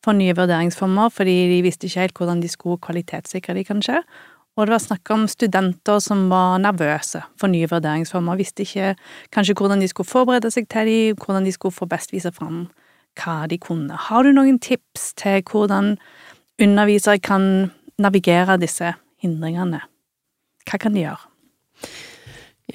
for 0.06 0.14
nye 0.14 0.34
vurderingsformer, 0.38 1.10
fordi 1.10 1.36
de 1.50 1.60
visste 1.66 1.88
ikke 1.88 2.06
helt 2.06 2.20
hvordan 2.20 2.40
de 2.42 2.50
skulle 2.50 2.80
kvalitetssikre 2.84 3.56
de, 3.58 3.66
kanskje. 3.66 4.00
Og 4.56 4.64
det 4.64 4.72
var 4.72 4.80
snakk 4.80 5.10
om 5.12 5.26
studenter 5.28 5.98
som 6.00 6.28
var 6.30 6.60
nervøse 6.62 7.20
for 7.36 7.52
nye 7.52 7.68
vurderingsformer, 7.68 8.38
visste 8.38 8.64
ikke 8.64 8.94
kanskje 9.34 9.56
hvordan 9.58 9.82
de 9.82 9.90
skulle 9.90 10.08
forberede 10.08 10.50
seg 10.54 10.68
til 10.72 10.88
de, 10.88 11.00
hvordan 11.18 11.44
de 11.44 11.52
skulle 11.52 11.76
få 11.76 11.88
best 11.90 12.14
vise 12.14 12.32
fram 12.32 12.68
hva 13.16 13.36
de 13.50 13.58
kunne. 13.60 13.96
Har 14.08 14.24
du 14.24 14.32
noen 14.32 14.60
tips 14.62 15.10
til 15.20 15.42
hvordan 15.44 15.96
undervisere 16.62 17.20
kan 17.20 17.70
navigere 18.00 18.56
disse 18.60 18.94
hindringene? 19.20 19.82
Hva 20.66 20.80
kan 20.80 20.96
de 20.96 21.04
gjøre? 21.04 21.32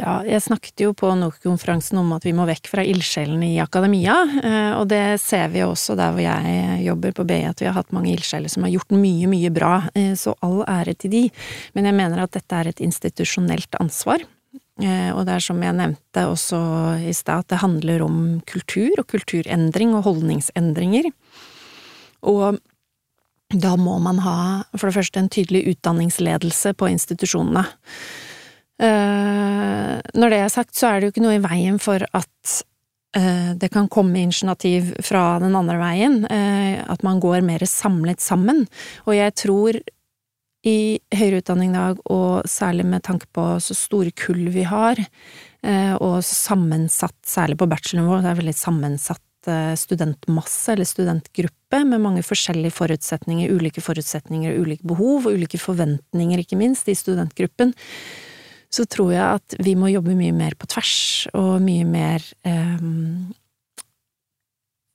Ja, 0.02 0.16
jeg 0.26 0.42
snakket 0.42 0.82
jo 0.82 0.96
på 0.98 1.12
NOK-konferansen 1.14 2.00
om 2.02 2.10
at 2.16 2.24
vi 2.26 2.32
må 2.34 2.48
vekk 2.50 2.72
fra 2.72 2.82
ildsjelene 2.88 3.52
i 3.52 3.60
akademia, 3.62 4.16
eh, 4.42 4.72
og 4.80 4.88
det 4.90 5.20
ser 5.22 5.52
vi 5.54 5.62
også 5.62 5.94
der 6.00 6.16
hvor 6.16 6.24
jeg 6.24 6.80
jobber 6.88 7.14
på 7.20 7.26
BI, 7.30 7.44
at 7.46 7.62
vi 7.62 7.68
har 7.70 7.76
hatt 7.78 7.94
mange 7.94 8.10
ildsjeler 8.16 8.50
som 8.50 8.66
har 8.66 8.74
gjort 8.74 8.96
mye, 8.98 9.30
mye 9.30 9.52
bra, 9.54 9.76
eh, 9.94 10.16
så 10.18 10.34
all 10.42 10.64
ære 10.66 10.96
til 11.04 11.14
de. 11.14 11.22
Men 11.78 11.90
jeg 11.90 11.98
mener 12.00 12.24
at 12.24 12.34
dette 12.34 12.58
er 12.58 12.72
et 12.72 12.82
institusjonelt 12.82 13.78
ansvar. 13.78 14.26
Eh, 14.82 15.12
og 15.14 15.22
det 15.28 15.38
er 15.38 15.46
som 15.46 15.62
jeg 15.62 15.78
nevnte 15.78 16.26
også 16.32 16.64
i 17.06 17.14
stad, 17.14 17.46
at 17.46 17.54
det 17.54 17.62
handler 17.62 18.02
om 18.08 18.18
kultur 18.50 18.98
og 18.98 19.06
kulturendring 19.14 19.94
og 19.94 20.08
holdningsendringer. 20.10 21.12
Og 22.26 22.58
da 23.54 23.78
må 23.78 24.00
man 24.02 24.26
ha 24.26 24.38
for 24.74 24.88
det 24.88 24.98
første 24.98 25.22
en 25.22 25.30
tydelig 25.30 25.68
utdanningsledelse 25.76 26.74
på 26.74 26.90
institusjonene. 26.90 27.68
Eh, 28.82 29.96
når 30.18 30.34
det 30.34 30.42
er 30.42 30.52
sagt, 30.52 30.74
så 30.78 30.90
er 30.90 31.00
det 31.00 31.08
jo 31.08 31.14
ikke 31.14 31.26
noe 31.28 31.38
i 31.38 31.44
veien 31.44 31.78
for 31.82 32.02
at 32.02 32.54
eh, 33.18 33.54
det 33.62 33.70
kan 33.74 33.90
komme 33.92 34.24
initiativ 34.24 34.94
fra 35.06 35.38
den 35.44 35.56
andre 35.58 35.78
veien, 35.82 36.22
eh, 36.26 36.82
at 36.82 37.06
man 37.06 37.22
går 37.22 37.46
mer 37.46 37.66
samlet 37.70 38.24
sammen. 38.24 38.66
Og 39.06 39.14
jeg 39.18 39.38
tror 39.44 39.82
i 40.66 40.78
høyere 41.14 41.42
utdanning 41.42 41.74
i 41.74 41.78
dag, 41.78 42.02
og 42.14 42.50
særlig 42.50 42.86
med 42.90 43.06
tanke 43.06 43.30
på 43.34 43.46
så 43.62 43.78
store 43.78 44.14
kull 44.14 44.46
vi 44.54 44.66
har, 44.70 45.00
og 46.02 46.20
sammensatt, 46.26 47.18
særlig 47.26 47.58
på 47.58 47.66
bachelornivå, 47.70 48.20
det 48.22 48.30
er 48.30 48.38
veldig 48.38 48.54
sammensatt 48.58 49.50
studentmasse 49.82 50.76
eller 50.76 50.86
studentgruppe 50.86 51.80
med 51.90 52.02
mange 52.02 52.22
forskjellige 52.26 52.76
forutsetninger, 52.78 53.50
ulike 53.50 53.82
forutsetninger 53.82 54.54
og 54.54 54.68
ulike 54.68 54.86
behov, 54.94 55.26
og 55.26 55.38
ulike 55.38 55.58
forventninger, 55.62 56.46
ikke 56.46 56.62
minst, 56.62 56.90
i 56.94 56.98
studentgruppen 56.98 57.74
så 58.72 58.86
tror 58.88 59.12
jeg 59.12 59.40
at 59.42 59.56
vi 59.64 59.76
må 59.76 59.92
jobbe 59.92 60.16
mye 60.16 60.36
mer 60.36 60.56
på 60.60 60.70
tvers, 60.72 61.28
og 61.36 61.60
mye 61.64 61.88
mer 61.88 62.24
um, 62.48 63.34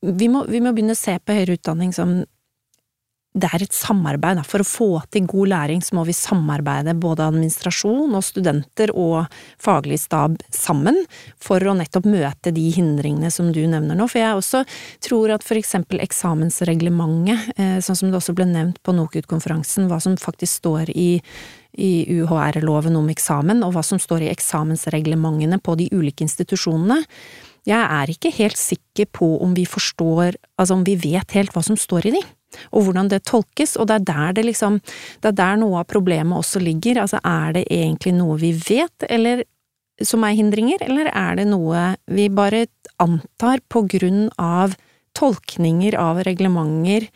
vi, 0.07 0.29
må, 0.33 0.45
vi, 0.49 0.63
må, 0.63 0.73
begynne 0.73 0.97
å 0.97 0.99
se 0.99 1.17
på 1.19 1.37
høyere 1.37 1.59
utdanning 1.59 1.93
som 1.97 2.19
det 3.37 3.51
er 3.53 3.65
et 3.67 3.77
samarbeid. 3.77 4.41
For 4.49 4.65
å 4.65 4.67
få 4.67 4.89
til 5.13 5.27
god 5.29 5.51
læring 5.53 5.83
så 5.85 5.99
må 5.99 6.07
vi 6.09 6.15
samarbeide, 6.17 6.97
både 7.01 7.27
administrasjon 7.29 8.17
og 8.17 8.25
studenter 8.25 8.93
og 8.97 9.27
faglig 9.63 9.99
stab 10.01 10.39
sammen, 10.55 11.03
for 11.43 11.61
å 11.61 11.77
nettopp 11.77 12.09
møte 12.09 12.55
de 12.57 12.65
hindringene 12.75 13.31
som 13.33 13.53
du 13.53 13.63
nevner 13.69 13.99
nå. 13.99 14.09
For 14.09 14.23
jeg 14.23 14.41
også 14.41 14.65
tror 15.05 15.37
at 15.37 15.45
for 15.47 15.61
eksempel 15.61 16.01
eksamensreglementet, 16.05 17.53
eh, 17.61 17.77
sånn 17.85 18.01
som 18.01 18.11
det 18.11 18.21
også 18.21 18.37
ble 18.37 18.49
nevnt 18.49 18.81
på 18.83 18.97
NOKUT-konferansen, 18.97 19.91
hva 19.91 20.01
som 20.01 20.17
faktisk 20.17 20.63
står 20.63 20.97
i 20.97 21.21
i 21.77 22.07
UHR-loven 22.09 22.95
om 22.97 23.11
eksamen, 23.13 23.61
og 23.61 23.75
hva 23.75 23.83
som 23.85 23.99
står 24.01 24.25
i 24.25 24.31
eksamensreglementene 24.33 25.59
på 25.61 25.75
de 25.77 25.91
ulike 25.93 26.25
institusjonene. 26.25 27.03
Jeg 27.67 27.83
er 27.83 28.13
ikke 28.13 28.31
helt 28.37 28.57
sikker 28.57 29.09
på 29.13 29.29
om 29.43 29.53
vi 29.57 29.67
forstår, 29.69 30.39
altså 30.57 30.79
om 30.79 30.85
vi 30.87 30.95
vet 31.03 31.35
helt 31.37 31.53
hva 31.53 31.65
som 31.67 31.77
står 31.77 32.09
i 32.09 32.15
de, 32.15 32.23
og 32.71 32.87
hvordan 32.87 33.11
det 33.11 33.25
tolkes, 33.29 33.77
og 33.77 33.89
det 33.91 33.99
er 33.99 34.07
der 34.11 34.37
det 34.39 34.47
liksom, 34.49 34.79
det 35.23 35.33
er 35.33 35.39
der 35.41 35.61
noe 35.61 35.83
av 35.83 35.91
problemet 35.91 36.39
også 36.39 36.63
ligger, 36.63 37.03
altså 37.03 37.21
er 37.25 37.59
det 37.59 37.67
egentlig 37.73 38.15
noe 38.17 38.39
vi 38.41 38.53
vet, 38.57 39.09
eller 39.09 39.45
som 40.05 40.25
er 40.29 40.37
hindringer, 40.37 40.83
eller 40.85 41.11
er 41.13 41.41
det 41.41 41.49
noe 41.49 41.89
vi 42.13 42.29
bare 42.29 42.67
antar 43.03 43.63
på 43.73 43.87
grunn 43.97 44.27
av 44.41 44.77
tolkninger 45.17 45.97
av 45.99 46.23
reglementer, 46.27 47.09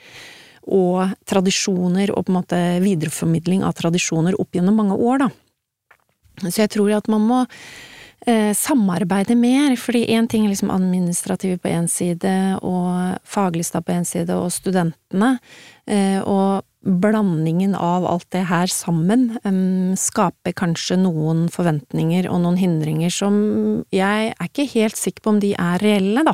og 0.71 1.15
tradisjoner, 1.27 2.13
og 2.15 2.27
på 2.27 2.31
en 2.31 2.37
måte 2.37 2.59
videreformidling 2.85 3.65
av 3.67 3.75
tradisjoner 3.79 4.37
opp 4.39 4.55
gjennom 4.55 4.77
mange 4.79 4.99
år, 5.01 5.25
da. 5.25 5.31
Så 6.47 6.63
jeg 6.63 6.73
tror 6.77 6.93
at 6.97 7.09
man 7.11 7.25
må 7.27 7.41
eh, 8.27 8.53
samarbeide 8.57 9.37
mer, 9.39 9.77
fordi 9.81 10.07
én 10.15 10.29
ting 10.29 10.47
er 10.47 10.55
liksom 10.55 10.73
administrative 10.75 11.61
på 11.61 11.71
én 11.73 11.89
side, 11.91 12.33
og 12.63 13.21
faglista 13.25 13.81
på 13.81 13.95
én 13.97 14.07
side, 14.09 14.35
og 14.35 14.53
studentene, 14.55 15.39
eh, 15.87 16.21
og 16.21 16.67
blandingen 16.81 17.75
av 17.77 18.07
alt 18.09 18.29
det 18.33 18.47
her 18.49 18.71
sammen 18.73 19.27
um, 19.45 19.93
skaper 20.01 20.55
kanskje 20.57 20.97
noen 20.97 21.43
forventninger 21.53 22.25
og 22.31 22.41
noen 22.41 22.57
hindringer 22.57 23.13
som 23.13 23.35
jeg 23.93 24.31
er 24.33 24.49
ikke 24.49 24.65
helt 24.73 24.97
sikker 24.97 25.21
på 25.21 25.35
om 25.35 25.43
de 25.43 25.53
er 25.61 25.85
reelle, 25.85 26.25
da. 26.25 26.33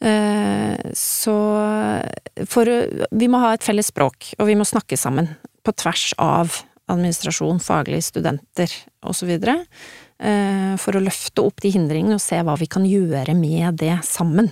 Eh, 0.00 0.92
så 0.96 1.36
for 2.48 2.68
Vi 3.10 3.28
må 3.28 3.40
ha 3.42 3.54
et 3.54 3.64
felles 3.64 3.90
språk, 3.92 4.34
og 4.38 4.48
vi 4.48 4.56
må 4.56 4.64
snakke 4.68 4.96
sammen. 4.96 5.28
På 5.64 5.72
tvers 5.76 6.12
av 6.18 6.62
administrasjon, 6.90 7.60
faglige 7.60 8.08
studenter 8.08 8.72
osv. 9.06 9.30
Eh, 9.30 9.64
for 10.20 10.96
å 10.96 11.00
løfte 11.00 11.40
opp 11.40 11.62
de 11.64 11.70
hindringene 11.72 12.18
og 12.18 12.20
se 12.20 12.36
hva 12.44 12.52
vi 12.60 12.66
kan 12.68 12.84
gjøre 12.84 13.32
med 13.38 13.78
det 13.80 13.94
sammen. 14.04 14.50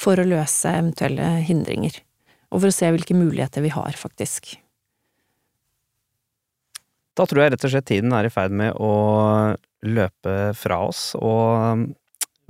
For 0.00 0.16
å 0.16 0.24
løse 0.24 0.72
eventuelle 0.72 1.42
hindringer. 1.44 1.98
Og 2.50 2.62
for 2.62 2.70
å 2.70 2.74
se 2.74 2.88
hvilke 2.88 3.16
muligheter 3.18 3.60
vi 3.60 3.72
har, 3.74 3.92
faktisk. 4.00 4.54
Da 7.18 7.26
tror 7.28 7.44
jeg 7.44 7.52
rett 7.54 7.66
og 7.66 7.72
slett 7.74 7.88
tiden 7.90 8.14
er 8.16 8.26
i 8.26 8.32
ferd 8.32 8.54
med 8.56 8.76
å 8.80 8.92
løpe 9.84 10.36
fra 10.56 10.78
oss, 10.88 11.10
og 11.18 11.90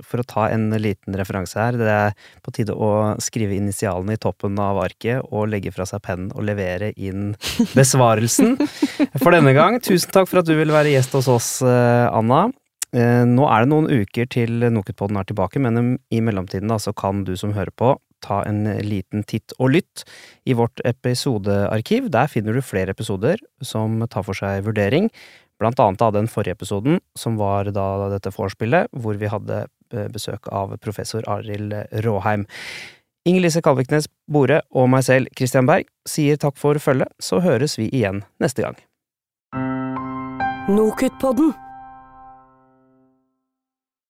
for 0.01 0.21
å 0.21 0.25
ta 0.25 0.47
en 0.49 0.69
liten 0.81 1.15
referanse 1.17 1.59
her, 1.59 1.77
det 1.77 1.89
er 1.91 2.15
på 2.41 2.53
tide 2.55 2.73
å 2.73 3.13
skrive 3.21 3.57
initialene 3.57 4.15
i 4.15 4.21
toppen 4.21 4.57
av 4.61 4.79
arket 4.81 5.21
og 5.29 5.51
legge 5.51 5.73
fra 5.75 5.85
seg 5.89 6.01
pennen 6.05 6.31
og 6.33 6.45
levere 6.47 6.91
inn 6.97 7.35
besvarelsen 7.75 8.57
for 9.21 9.31
denne 9.35 9.53
gang. 9.57 9.77
Tusen 9.83 10.13
takk 10.13 10.29
for 10.31 10.41
at 10.41 10.49
du 10.49 10.55
ville 10.57 10.73
være 10.73 10.95
gjest 10.95 11.13
hos 11.19 11.29
oss, 11.31 11.51
eh, 11.61 12.07
Anna. 12.09 12.47
Eh, 12.91 13.23
nå 13.23 13.45
er 13.47 13.63
det 13.63 13.71
noen 13.71 13.87
uker 13.87 14.27
til 14.31 14.65
Nokutpodden 14.67 15.19
er 15.19 15.27
tilbake, 15.27 15.61
men 15.63 15.97
i 16.11 16.19
mellomtiden 16.23 16.71
da, 16.71 16.79
så 16.81 16.91
kan 16.95 17.23
du 17.27 17.37
som 17.39 17.53
hører 17.55 17.71
på, 17.79 17.95
ta 18.21 18.43
en 18.45 18.65
liten 18.85 19.23
titt 19.25 19.55
og 19.57 19.73
lytt 19.75 20.03
i 20.45 20.53
vårt 20.57 20.83
episodearkiv. 20.85 22.11
Der 22.13 22.29
finner 22.29 22.53
du 22.53 22.61
flere 22.61 22.93
episoder 22.93 23.41
som 23.65 24.01
tar 24.11 24.27
for 24.27 24.37
seg 24.37 24.67
vurdering, 24.67 25.09
blant 25.61 25.79
annet 25.81 26.03
av 26.03 26.13
den 26.17 26.29
forrige 26.29 26.57
episoden, 26.59 26.99
som 27.17 27.37
var 27.39 27.69
da 27.73 28.09
dette 28.11 28.33
vorspielet, 28.35 28.91
hvor 28.91 29.17
vi 29.21 29.29
hadde 29.31 29.63
eh, 29.93 30.09
besøk 30.11 30.51
av 30.51 30.75
professor 30.83 31.25
Arild 31.29 31.73
Råheim. 32.05 32.47
Inger 33.25 33.45
Lise 33.45 33.61
Kalviknes 33.61 34.07
Bore 34.31 34.63
og 34.73 34.89
meg 34.89 35.05
selv, 35.05 35.29
Christian 35.37 35.69
Berg, 35.69 35.89
sier 36.09 36.39
takk 36.41 36.57
for 36.57 36.81
følget, 36.81 37.11
så 37.21 37.39
høres 37.39 37.77
vi 37.77 37.87
igjen 37.93 38.23
neste 38.41 38.65
gang. 38.65 38.79
Nokutpodden. 40.71 41.53